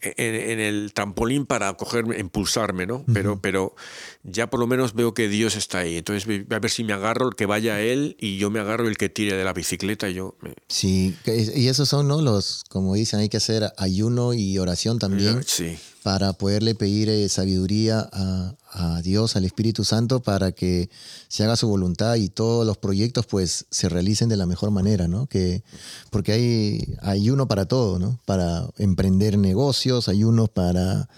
[0.00, 3.04] en, en el trampolín para cogerme, impulsarme, ¿no?
[3.12, 3.74] Pero, pero
[4.22, 5.96] ya por lo menos veo que Dios está ahí.
[5.96, 8.60] Entonces voy a ver si me agarro el que vaya a él y yo me
[8.60, 12.20] agarro el que tire de la bicicleta y yo me- Sí, y esos son, ¿no?
[12.22, 15.78] Los, como dicen, hay que hacer ayuno y oración también sí.
[16.02, 20.90] para poderle pedir eh, sabiduría a, a Dios, al Espíritu Santo, para que
[21.28, 25.08] se haga su voluntad y todos los proyectos pues se realicen de la mejor manera,
[25.08, 25.26] ¿no?
[25.26, 25.62] Que,
[26.10, 28.18] porque hay, hay uno para todo, ¿no?
[28.24, 31.08] Para emprender negocios, hay uno para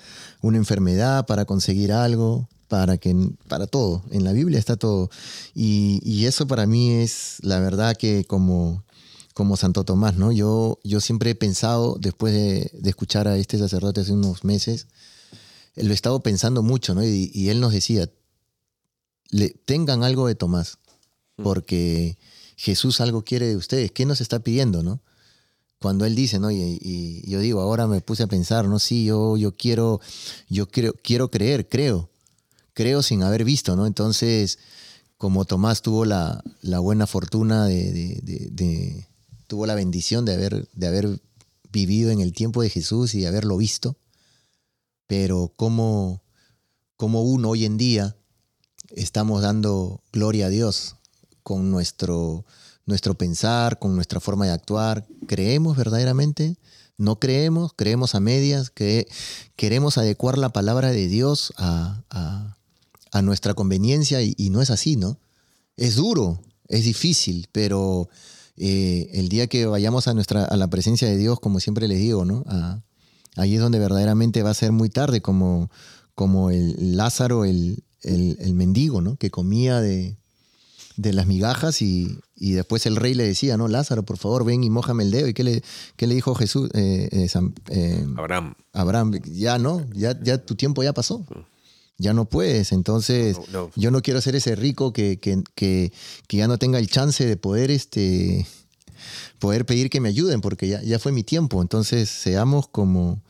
[0.43, 3.15] una enfermedad, para conseguir algo, para que
[3.49, 4.03] para todo.
[4.11, 5.11] En la Biblia está todo.
[5.55, 8.85] Y, y eso para mí es la verdad que como,
[9.35, 10.33] como Santo Tomás, ¿no?
[10.33, 14.87] Yo, yo siempre he pensado, después de, de escuchar a este sacerdote hace unos meses,
[15.77, 17.05] lo he estado pensando mucho, ¿no?
[17.05, 18.09] Y, y él nos decía,
[19.31, 20.79] le, tengan algo de Tomás,
[21.37, 22.19] porque
[22.57, 23.93] Jesús algo quiere de ustedes.
[23.93, 25.01] ¿Qué nos está pidiendo, no?
[25.79, 26.51] Cuando él dice, ¿no?
[26.51, 28.79] Y, y yo digo, ahora me puse a pensar, ¿no?
[28.79, 30.01] Sí, yo, yo quiero,
[30.49, 32.11] yo quiero, quiero creer, creo,
[32.75, 33.87] creo sin haber visto, ¿no?
[33.87, 34.59] Entonces,
[35.17, 39.07] como Tomás tuvo la, la buena fortuna de, de- de- de-
[39.47, 41.21] tuvo la bendición de haber, de haber
[41.73, 43.97] vivido en el tiempo de Jesús y de haberlo visto,
[45.11, 46.23] pero como,
[47.01, 48.17] uno hoy en día
[48.91, 50.99] estamos dando gloria a Dios
[51.43, 52.45] con nuestro,
[52.87, 55.09] nuestro pensar, con nuestra forma de actuar.
[55.27, 56.59] ¿Creemos verdaderamente?
[56.97, 57.73] ¿No creemos?
[57.75, 58.71] ¿Creemos a medias?
[58.71, 59.09] que
[59.57, 64.23] ¿Queremos adecuar la palabra de Dios a, a- nuestra conveniencia?
[64.23, 65.19] Y, no es así, ¿no?
[65.77, 68.09] Es duro, es difícil, pero
[68.57, 71.99] eh, el día que vayamos a, nuestra, a la presencia de Dios, como siempre les
[71.99, 72.45] digo, ¿no?
[73.37, 75.71] Ahí es donde verdaderamente va a ser muy tarde, como,
[76.15, 79.17] como el Lázaro, el, el- el mendigo, ¿no?
[79.17, 80.17] Que comía de,
[80.97, 83.69] de las migajas y, y después el rey le decía, ¿no?
[83.69, 85.29] Lázaro, por favor, ven y mójame el dedo.
[85.29, 85.63] ¿Y qué le,
[85.97, 86.69] qué le dijo Jesús?
[86.75, 88.55] Eh, eh, San- eh, Abraham.
[88.73, 91.25] Abraham, ya no, ya, ya tu tiempo ya pasó.
[91.99, 92.73] Ya no puedes.
[92.73, 93.71] Entonces, No, no.
[93.77, 95.93] yo no quiero ser ese rico que, que, que-
[96.27, 98.47] que ya no tenga el chance de poder, este,
[99.39, 101.63] poder pedir que me ayuden, porque ya, ya fue mi tiempo.
[101.63, 103.23] Entonces, seamos como,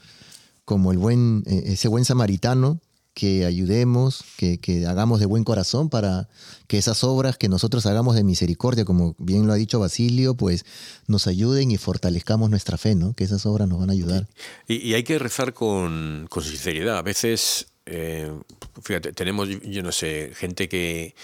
[0.65, 2.81] como el buen, eh, ese buen samaritano
[3.15, 6.29] que ayudemos, que, que hagamos de buen corazón para
[6.69, 10.65] que esas obras que nosotros hagamos de misericordia, como bien lo ha dicho Basilio, pues
[11.07, 13.13] nos ayuden y fortalezcamos nuestra fe, ¿no?
[13.13, 14.29] Que esas obras nos van a ayudar.
[14.69, 16.99] Y, hay que rezar con, con sinceridad.
[16.99, 18.33] A veces, eh,
[18.83, 21.15] fíjate, tenemos, yo no sé, gente que,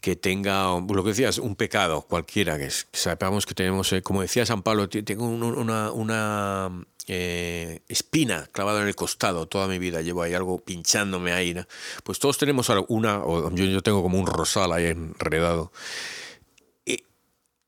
[0.00, 4.46] que tenga, lo que decías, un pecado cualquiera, que, sepamos que tenemos, eh, como decía
[4.46, 6.70] San Pablo, tengo un- una, una
[7.08, 11.54] eh, espina clavada en el costado toda mi vida, llevo ahí algo pinchándome ahí.
[11.54, 11.66] ¿no?
[12.04, 15.72] Pues todos tenemos una, o yo, yo tengo como un rosal ahí enredado.
[16.84, 17.02] Y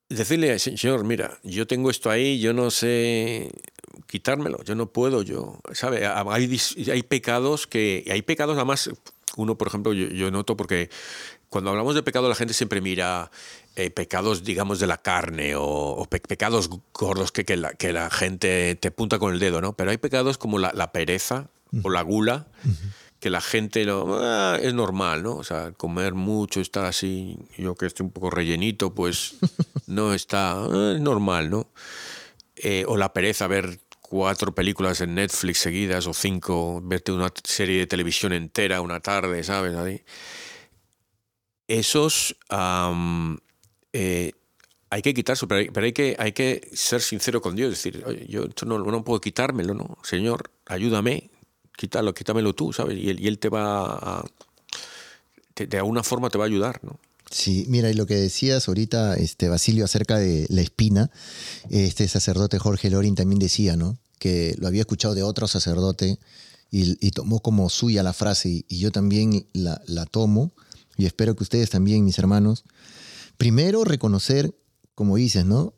[0.09, 3.51] decirle, Señor, mira, yo tengo esto ahí, yo no sé
[4.07, 6.07] quitármelo, yo no puedo, yo, ¿sabe?
[6.07, 6.59] Hay,
[6.91, 8.91] hay pecados que, hay pecados nada más,
[9.37, 10.89] uno, por ejemplo, yo, yo noto porque
[11.51, 13.31] cuando hablamos de pecado la gente siempre mira
[13.77, 17.93] eh, pecados, digamos, de la carne o, o pe- pecados gordos que, que, la, que
[17.93, 19.75] la gente te punta con el dedo, ¿no?
[19.75, 21.49] Pero hay pecados como la, la pereza
[21.83, 22.47] o la gula,
[23.21, 25.37] que la gente lo, "Ah, es normal, ¿no?
[25.37, 29.35] O sea, comer mucho, estar así, yo que estoy un poco rellenito, pues
[29.87, 31.69] no está, "Ah, es normal, ¿no?
[32.57, 37.79] Eh, o la pereza, ver cuatro películas en Netflix seguidas o cinco, verte una serie
[37.81, 39.77] de televisión entera una tarde, ¿sabes?
[39.77, 40.03] Ahí.
[41.69, 42.37] Esos
[43.93, 44.33] eh,
[44.91, 48.65] hay que quitarse, pero, hay, que, hay que ser sincero con Dios, decir, yo esto
[48.65, 49.99] no, no puedo quitármelo, ¿no?
[50.03, 51.31] Señor, ayúdame,
[51.77, 52.99] quítalo, quítamelo tú, ¿sabes?
[52.99, 54.25] Y él, te va a,
[55.57, 56.99] de alguna forma te va a ayudar, ¿no?
[57.31, 61.11] Sí, mira, y lo que decías ahorita, este, Basilio, acerca de la espina,
[61.69, 63.99] este sacerdote Jorge Lorin también decía, ¿no?
[64.19, 66.19] Que lo había escuchado de otro sacerdote
[66.71, 70.53] y, y tomó como suya la frase, y, y yo también la, la tomo,
[70.99, 72.65] y espero que ustedes también, mis hermanos,
[73.37, 74.53] primero reconocer,
[74.97, 75.73] como dices, ¿no?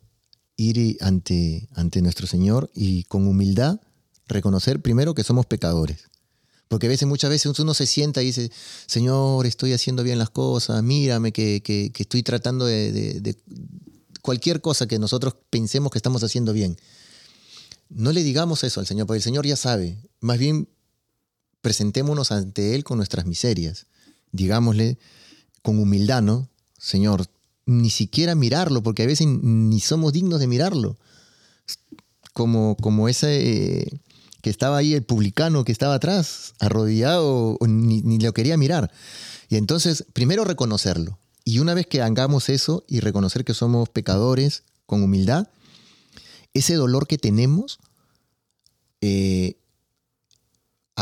[0.57, 1.67] Ir ante,
[2.01, 3.79] nuestro Señor y con humildad
[4.27, 6.09] reconocer primero que somos pecadores.
[6.67, 8.51] Porque a veces, muchas veces uno se sienta y dice,
[8.87, 13.37] Señor, estoy haciendo bien las cosas, mírame que, que, estoy tratando de, de,
[14.23, 16.77] cualquier cosa que nosotros pensemos que estamos haciendo bien.
[17.89, 19.97] No le digamos eso al Señor, porque el Señor ya sabe.
[20.19, 20.67] Más bien,
[21.61, 23.85] presentémonos ante Él con nuestras miserias.
[24.31, 24.97] Digámosle
[25.61, 26.49] con humildad, ¿no?
[26.77, 27.27] Señor,
[27.65, 30.97] ni siquiera mirarlo, porque a veces ni somos dignos de mirarlo.
[32.33, 34.01] Como, como ese
[34.41, 38.91] que estaba ahí, el publicano que estaba atrás, arrodillado, ni, ni lo quería mirar.
[39.49, 41.19] Y entonces, primero reconocerlo.
[41.43, 45.47] Y una vez que hagamos eso y reconocer que somos pecadores con humildad,
[46.53, 47.79] ese dolor que tenemos,
[49.01, 49.57] eh,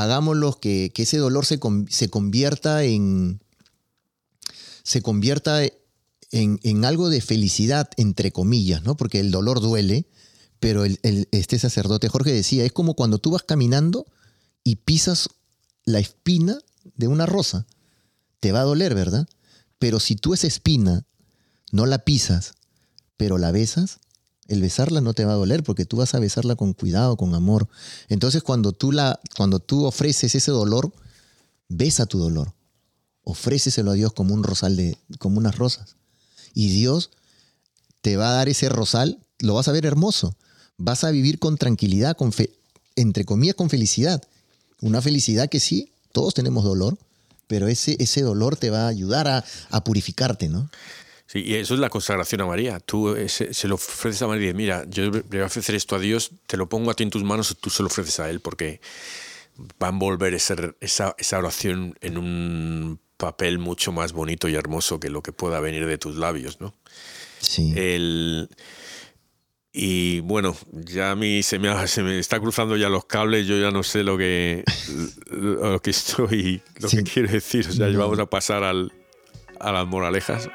[0.03, 3.41] hagámoslo que, ese dolor se, se, convierta en.
[4.83, 5.61] se convierta
[6.31, 8.95] en, algo de felicidad, entre comillas, ¿no?
[8.95, 10.07] Porque el dolor duele,
[10.59, 10.99] pero el,
[11.31, 14.05] este sacerdote Jorge decía, es como cuando tú vas caminando
[14.63, 15.29] y pisas
[15.85, 16.59] la espina
[16.95, 17.65] de una rosa.
[18.39, 19.27] Te va a doler, ¿verdad?
[19.79, 21.05] Pero si tú esa espina
[21.71, 22.53] no la pisas,
[23.17, 23.99] pero la besas,
[24.49, 27.33] el besarla no te va a doler porque tú vas a besarla con cuidado, con
[27.35, 27.67] amor.
[28.09, 30.91] Entonces cuando tú, la, cuando tú ofreces ese dolor,
[31.69, 32.53] besa tu dolor.
[33.23, 35.95] Ofréceselo a Dios como un rosal de, como unas rosas.
[36.53, 37.11] Y Dios
[38.01, 40.35] te va a dar ese rosal, lo vas a ver hermoso.
[40.77, 42.51] Vas a vivir con tranquilidad, con fe,
[42.95, 44.23] entre comillas, con felicidad.
[44.81, 46.97] Una felicidad que sí, todos tenemos dolor,
[47.47, 50.69] pero ese, ese dolor te va a ayudar a, a purificarte, ¿no?
[51.31, 52.79] Sí, y eso es la consagración a María.
[52.79, 55.95] Tú eh, se, lo ofreces a María y mira, yo le voy a ofrecer esto
[55.95, 58.31] a Dios, te lo pongo a ti en tus manos, tú se lo ofreces a
[58.31, 58.81] Él, porque
[59.81, 65.11] va a envolver esa, esa oración en un papel mucho más bonito y hermoso que
[65.11, 66.73] lo que pueda venir de tus labios, ¿no?
[67.39, 67.73] Sí.
[67.75, 68.49] El,
[69.71, 73.59] y bueno, ya a mí se me, se me está cruzando ya los cables, yo
[73.59, 74.63] ya no sé lo que,
[75.29, 77.67] lo que estoy, lo que quiero decir.
[77.69, 78.91] O sea, vamos a pasar al,
[79.59, 80.49] a las moralejas.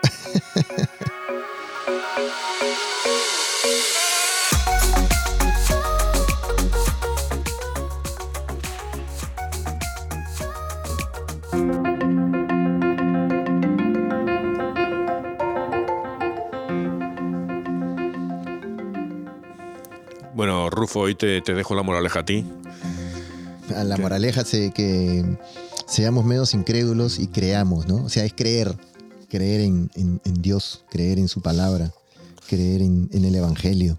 [20.35, 22.45] Bueno, Rufo, hoy te, dejo la moraleja a ti.
[23.69, 25.25] La moraleja es que
[25.87, 28.05] seamos menos incrédulos y creamos, ¿no?
[28.05, 28.77] O sea, es creer
[29.35, 29.91] creer en,
[30.41, 31.93] Dios, creer en su palabra,
[32.49, 33.99] creer en, el Evangelio.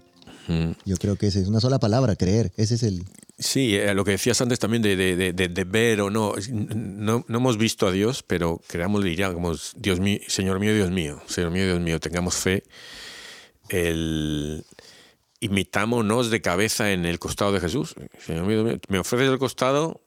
[0.86, 2.52] Yo creo que esa es una sola palabra, creer.
[2.56, 3.04] Ese es el...
[3.38, 6.32] Sí, eh, lo que decías antes también de, ver o no.
[6.50, 7.22] no.
[7.28, 7.36] no.
[7.36, 11.66] hemos visto a Dios, pero creamos, diríamos, Dios mío, Señor mío, Dios mío, Señor mío,
[11.66, 12.62] Dios mío, tengamos fe.
[13.68, 14.64] El,
[15.40, 17.94] imitámonos de cabeza en el costado de Jesús.
[18.24, 20.00] Señor mío, Dios mío, me ofreces el costado,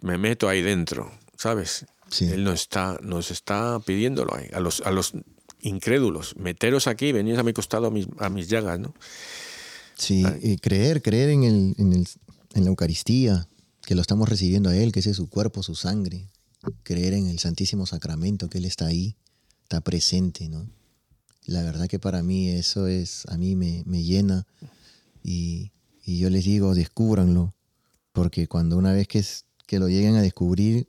[0.00, 1.86] me meto ahí dentro, ¿sabes?
[2.20, 5.12] Él nos está, nos está pidiéndolo a los, a los
[5.60, 6.36] incrédulos.
[6.36, 8.94] Meteros aquí, venís a mi costado a mis, a mis llagas, ¿no?
[9.96, 12.08] Sí, y creer, creer en, el, en, el,
[12.54, 13.48] en la Eucaristía,
[13.82, 16.28] que lo estamos recibiendo a Él, que ese es su cuerpo, su sangre.
[16.82, 19.16] Creer en el Santísimo Sacramento, que Él está ahí,
[19.62, 20.68] está presente, ¿no?
[21.44, 24.46] La verdad que para mí eso es, a mí me, me llena
[25.24, 25.72] y,
[26.04, 27.54] y, yo les digo, descúbranlo,
[28.12, 29.24] porque cuando una vez que,
[29.66, 30.88] que lo lleguen a descubrir,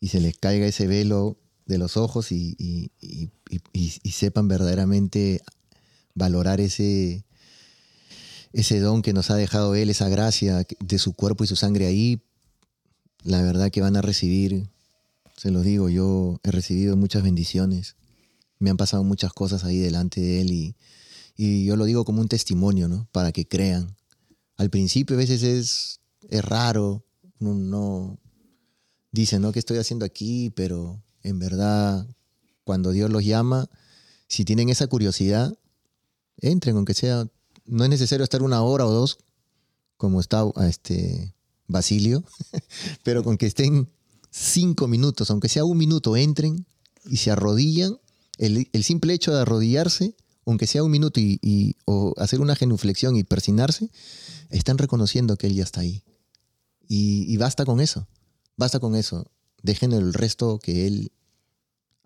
[0.00, 2.90] y se les caiga ese velo de los ojos y,
[4.10, 5.42] sepan verdaderamente
[6.14, 7.24] valorar ese,
[8.52, 11.86] ese don que nos ha dejado Él, esa gracia de su cuerpo y su sangre
[11.86, 12.22] ahí,
[13.22, 14.68] la verdad que van a recibir,
[15.36, 17.96] se los digo, yo he recibido muchas bendiciones,
[18.58, 20.74] me han pasado muchas cosas ahí delante de Él y,
[21.36, 23.08] yo lo digo como un testimonio, ¿no?
[23.12, 23.94] Para que crean.
[24.56, 27.04] Al principio a veces es, es raro,
[27.40, 28.18] no,
[29.16, 29.52] dicen, ¿no?
[29.52, 30.50] ¿Qué estoy haciendo aquí?
[30.50, 32.06] Pero en verdad,
[32.64, 33.68] cuando Dios los llama,
[34.28, 35.56] si tienen esa curiosidad,
[36.38, 37.26] entren, aunque sea,
[37.64, 39.18] no es necesario estar una hora o dos,
[39.96, 41.34] como está este
[41.66, 42.22] Basilio,
[43.02, 43.88] pero con que estén
[44.30, 46.66] cinco minutos, aunque sea un minuto, entren
[47.06, 47.98] y se arrodillan.
[48.38, 50.14] El, simple hecho de arrodillarse,
[50.44, 53.90] aunque sea un minuto y, o hacer una genuflexión y persinarse,
[54.50, 56.02] están reconociendo que Él ya está ahí.
[56.86, 58.06] y basta con eso.
[58.56, 59.26] Basta con eso.
[59.62, 61.12] Dejen el resto que Él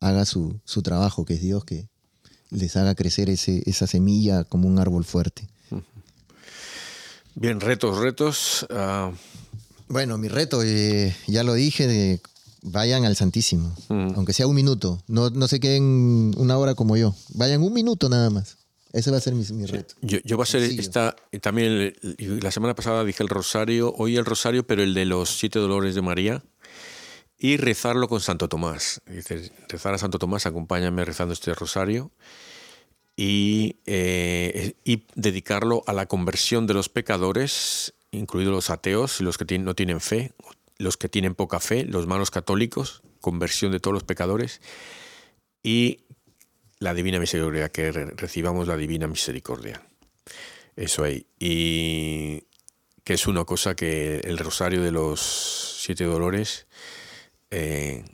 [0.01, 1.89] haga su, trabajo, que es Dios, que
[2.51, 5.49] les haga crecer ese, esa semilla como un árbol fuerte.
[7.35, 8.67] Bien, retos, retos.
[8.71, 9.13] Ah.
[9.89, 12.21] Bueno, mi reto, eh, ya lo dije, de
[12.63, 14.13] vayan al Santísimo, Mm.
[14.17, 15.03] aunque sea un minuto.
[15.07, 17.15] No, no se queden una hora como yo.
[17.35, 18.57] Vayan un minuto nada más.
[18.93, 19.95] Ese va a ser mi, mi reto.
[20.03, 20.83] Yo, yo va a ser Sencillo.
[20.83, 25.05] esta, también el- la semana pasada dije el rosario, hoy el rosario, pero el de
[25.05, 26.43] los siete dolores de María,
[27.39, 29.01] y rezarlo con Santo Tomás.
[29.07, 32.11] Dice, rezar a Santo Tomás, acompáñame rezando este rosario,
[33.17, 39.39] y, eh, y dedicarlo a la conversión de los pecadores, incluidos los ateos y los
[39.39, 40.33] que no tienen fe,
[40.79, 44.61] los que tienen poca fe, los malos católicos, conversión de todos los pecadores,
[45.63, 46.01] y
[46.81, 49.81] la divina misericordia, que re- recibamos la divina misericordia.
[50.75, 51.27] Eso ahí.
[51.39, 52.45] Y
[53.05, 55.21] que es una cosa que el rosario de los
[55.83, 56.67] siete dolores,
[57.51, 58.05] eh,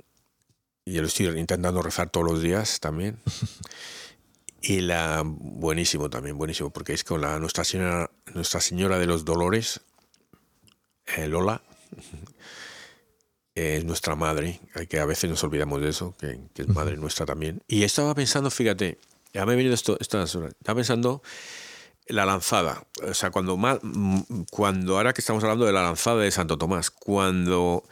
[0.85, 3.19] yo lo estoy intentando rezar todos los días también.
[4.61, 9.25] Y la buenísimo también, buenísimo, porque es con la Nuestra Señora, Nuestra Señora de los
[9.25, 9.81] Dolores,
[11.17, 11.63] eh, Lola,
[13.57, 16.99] es nuestra madre, hay que a veces nos olvidamos de eso, que, que es madre
[16.99, 17.63] nuestra también.
[17.67, 18.99] Y estaba pensando, fíjate,
[19.33, 21.23] ya me he venido esto, estas horas, estaba pensando
[22.07, 26.31] la lanzada, o sea, cuando, mm, cuando ahora que estamos hablando de la lanzada de
[26.31, 27.83] Santo Tomás, cuando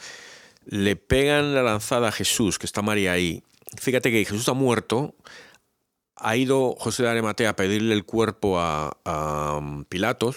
[0.67, 3.43] le pegan la lanzada a Jesús, que está María ahí,
[3.81, 5.15] fíjate que Jesús ha muerto,
[6.17, 10.37] ha ido José de Arimatea a pedirle el cuerpo a, a um, Pilatos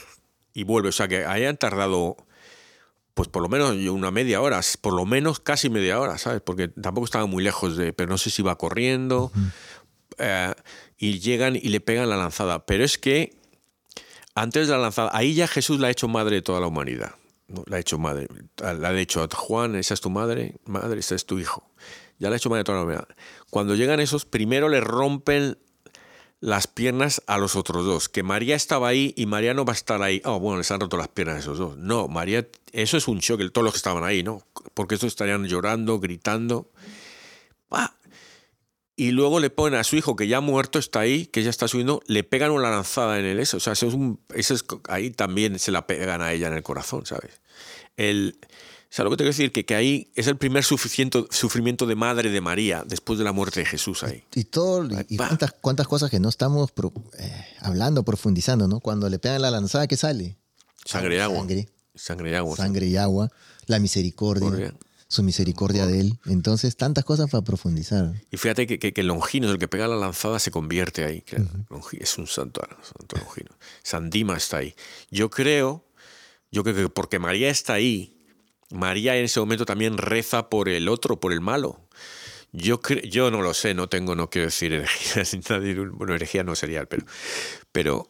[0.54, 2.16] y vuelve, o sea que hayan tardado
[3.18, 6.40] pues por lo menos una media hora, por lo menos casi media hora, ¿sabes?
[6.40, 9.32] Porque tampoco estaba muy lejos de, pero no sé si va corriendo,
[10.20, 10.54] eh,
[11.00, 12.68] y llegan y le pegan la lanzada.
[12.68, 13.36] Pero es que
[14.36, 17.16] antes de la lanzada, ahí ya Jesús la ha hecho madre de toda la humanidad.
[17.48, 17.64] ¿no?
[17.66, 18.28] La ha hecho madre.
[18.60, 21.72] La ha dicho a Juan, esa es tu madre, madre, ese es tu hijo.
[22.20, 23.08] Ya la ha hecho madre de toda la humanidad.
[23.50, 25.58] Cuando llegan esos, primero le rompen
[26.40, 28.10] las piernas a los otros dos.
[28.10, 30.22] Que María estaba ahí y María no va a estar ahí.
[30.26, 31.78] Oh, bueno, les han roto las piernas a esos dos.
[31.78, 34.44] No, María, eso es un shock, todos los que estaban ahí, ¿no?
[34.74, 36.72] Porque estos estarían llorando, gritando.
[37.70, 37.96] ¡Pah!
[39.00, 41.68] Y luego le ponen a su hijo que ya muerto, está ahí, que ya está
[41.68, 43.58] subiendo, le pegan una lanzada en el eso.
[43.58, 46.56] O sea, eso es un, eso es, ahí también se la pegan a ella en
[46.56, 47.40] el corazón, ¿sabes?
[47.96, 48.40] El,
[48.90, 51.96] o sea, lo que te quiero decir que, que ahí es el primer sufrimiento, de
[51.96, 54.24] madre de María después de la muerte de Jesús ahí.
[54.34, 58.80] Y todo, y- y cuántas, cuántas cosas que no estamos pro- eh, hablando, profundizando, ¿no?
[58.80, 60.38] Cuando le pegan la lanzada, ¿qué sale?
[60.86, 61.38] Sangre y agua.
[61.40, 62.56] Sangre, Sangre y agua.
[62.56, 63.30] sangre y agua,
[63.66, 64.74] la misericordia,
[65.10, 66.20] su misericordia de él.
[66.26, 68.14] Entonces, tantas cosas para profundizar.
[68.32, 71.22] Y fíjate que, que, que Longinos, el que pega la lanzada, se convierte ahí.
[71.22, 71.38] que
[71.70, 73.52] Longi- es un santo, santo Longino.
[73.84, 74.76] San Dima está ahí.
[75.12, 75.86] Yo creo,
[76.52, 78.17] yo creo que porque María está ahí,
[78.72, 81.88] María en ese momento también reza por el otro, por el malo.
[82.52, 84.86] Yo, yo no lo sé, no tengo, no quiero decir
[85.50, 85.62] nada,
[85.92, 87.06] bueno, herejía no sería, pero,
[87.72, 88.08] pero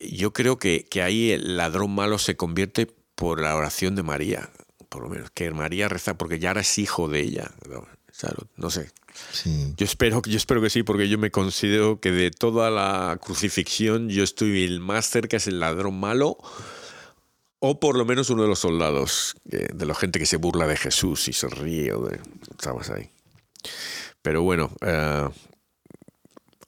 [0.00, 4.50] yo creo que, que ahí el ladrón malo se convierte por la oración de María,
[4.88, 7.50] por lo menos, que María reza porque ya eres hijo de ella.
[7.68, 7.86] ¿no?
[8.56, 8.90] No sé.
[9.32, 9.74] Sí.
[9.76, 14.08] Yo espero, yo espero que sí, porque yo me considero que de toda la crucifixión
[14.08, 16.38] yo estoy el más cerca es el ladrón malo
[17.58, 20.66] o por lo menos uno de los soldados, eh, de la gente que se burla
[20.66, 21.92] de Jesús y se ríe.
[21.92, 23.10] o de- Estamos ahí.
[24.22, 25.28] Pero bueno, eh,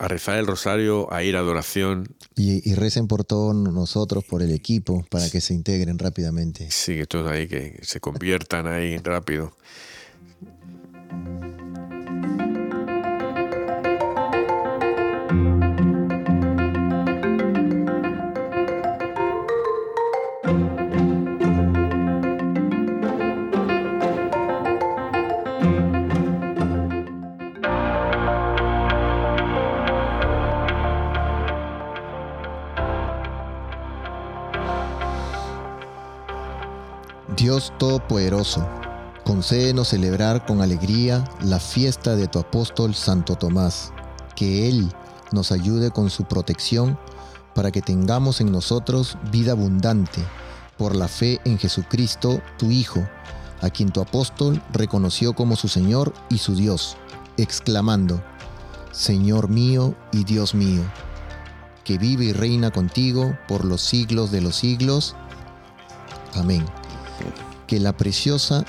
[0.00, 4.42] a rezar el rosario, a ir a adoración, Y, y recen por todos nosotros, por
[4.42, 6.70] el equipo, para que se integren rápidamente.
[6.70, 9.52] sí, que todos ahí, que se conviertan ahí rápido.
[37.58, 38.64] Dios Todopoderoso,
[39.24, 43.92] concédenos celebrar con alegría la fiesta de tu apóstol Santo Tomás,
[44.36, 44.88] que Él
[45.32, 46.96] nos ayude con su protección
[47.56, 50.22] para que tengamos en nosotros vida abundante
[50.76, 53.04] por la fe en Jesucristo, tu Hijo,
[53.60, 56.96] a quien tu apóstol reconoció como su Señor y su Dios,
[57.38, 58.22] exclamando,
[58.92, 60.84] Señor mío y Dios mío,
[61.82, 65.16] que vive y reina contigo por los siglos de los siglos.
[66.36, 66.64] Amén
[67.66, 68.64] que la preciosa,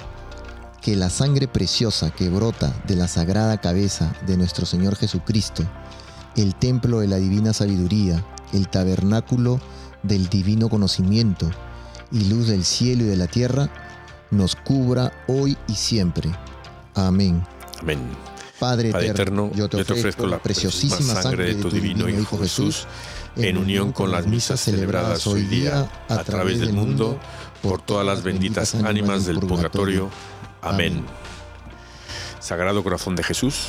[0.81, 5.63] que la sangre preciosa que brota de la sagrada cabeza de nuestro Señor Jesucristo,
[6.35, 8.23] el templo de la divina sabiduría,
[8.53, 9.59] el tabernáculo
[10.03, 11.49] del divino conocimiento
[12.11, 13.69] y luz del cielo y de la tierra,
[14.31, 16.29] nos cubra hoy y siempre.
[16.95, 17.43] Amén.
[17.81, 17.99] Amén.
[18.59, 22.87] Padre, Padre eterno, eterno, yo te ofrezco la preciosísima sangre de tu divino Hijo Jesús,
[23.37, 27.17] en unión con las misas celebradas hoy día a través del mundo,
[27.61, 30.09] por todas las benditas ánimas del purgatorio.
[30.61, 31.05] Amén.
[32.39, 33.67] Sagrado Corazón de Jesús,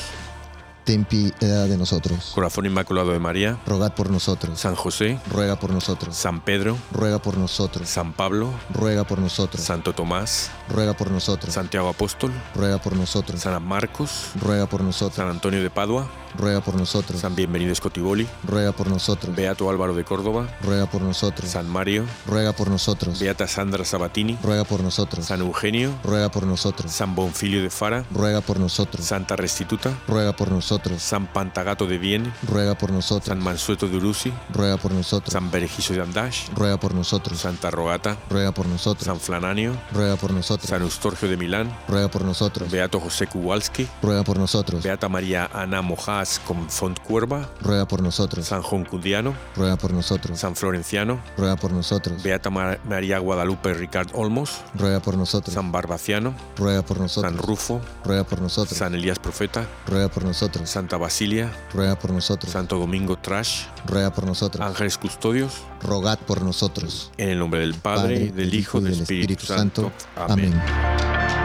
[0.91, 2.32] ten piedad de nosotros.
[2.34, 4.59] Corazón Inmaculado de María, Rogad por nosotros.
[4.59, 6.16] San José, Ruega por nosotros.
[6.16, 7.88] San Pedro, Ruega por nosotros.
[7.88, 9.62] San Pablo, Ruega por nosotros.
[9.62, 11.55] Santo Tomás, Ruega por nosotros.
[11.55, 13.41] Santiago Apóstol, Ruega por nosotros.
[13.41, 15.14] San Marcos, Ruega por nosotros.
[15.14, 17.20] San Antonio de Padua, Ruega por nosotros.
[17.20, 19.36] San Bienvenido Scotiboli, Ruega por nosotros.
[19.36, 21.51] Beato Álvaro de Córdoba, Ruega por nosotros.
[21.51, 23.20] San Mario, Ruega por nosotros.
[23.20, 25.26] Beata Sandra Sabatini, Ruega por nosotros.
[25.26, 26.91] San Eugenio, Ruega por nosotros.
[26.91, 29.07] San Bonfilio de Fara, Ruega por nosotros.
[29.07, 30.80] Santa Restituta, Ruega por nosotros.
[30.99, 33.26] San Pantagato de Vienne, Ruega por nosotros.
[33.28, 35.33] San Mansueto de Urusi, Ruega por nosotros.
[35.33, 37.39] San Berejizo de Andash, Ruega por nosotros.
[37.41, 39.05] Santa Rogata, Ruega por nosotros.
[39.05, 40.68] San Flananio, Ruega por nosotros.
[40.68, 42.70] San Eustorgio de Milán, Ruega por nosotros.
[42.70, 44.83] Beato José Kowalski, Ruega por nosotros.
[44.83, 48.47] Beata María Ana Mojas con Fontcuerva, Ruega por nosotros.
[48.47, 50.39] San Joncundiano, Ruega por nosotros.
[50.39, 52.22] San Florenciano, Ruega por nosotros.
[52.22, 55.55] Beata Ma- María Guadalupe Ricard Olmos, Ruega por nosotros.
[55.55, 57.37] San Barbaciano, Ruega por San nosotros.
[57.37, 58.76] Rufo, Ruega por nosotros.
[58.78, 60.60] San Elías Profeta, Ruega por nosotros.
[60.67, 62.53] Santa Basilia, Ruega por nosotros.
[62.53, 64.65] Santo Domingo Trash, Ruega por nosotros.
[64.65, 67.11] Ángeles Custodios, Rogad por nosotros.
[67.17, 69.93] en el nombre del Padre, del Hijo y del Espíritu Santo.
[70.17, 70.55] Amén.
[70.55, 71.39] Amén.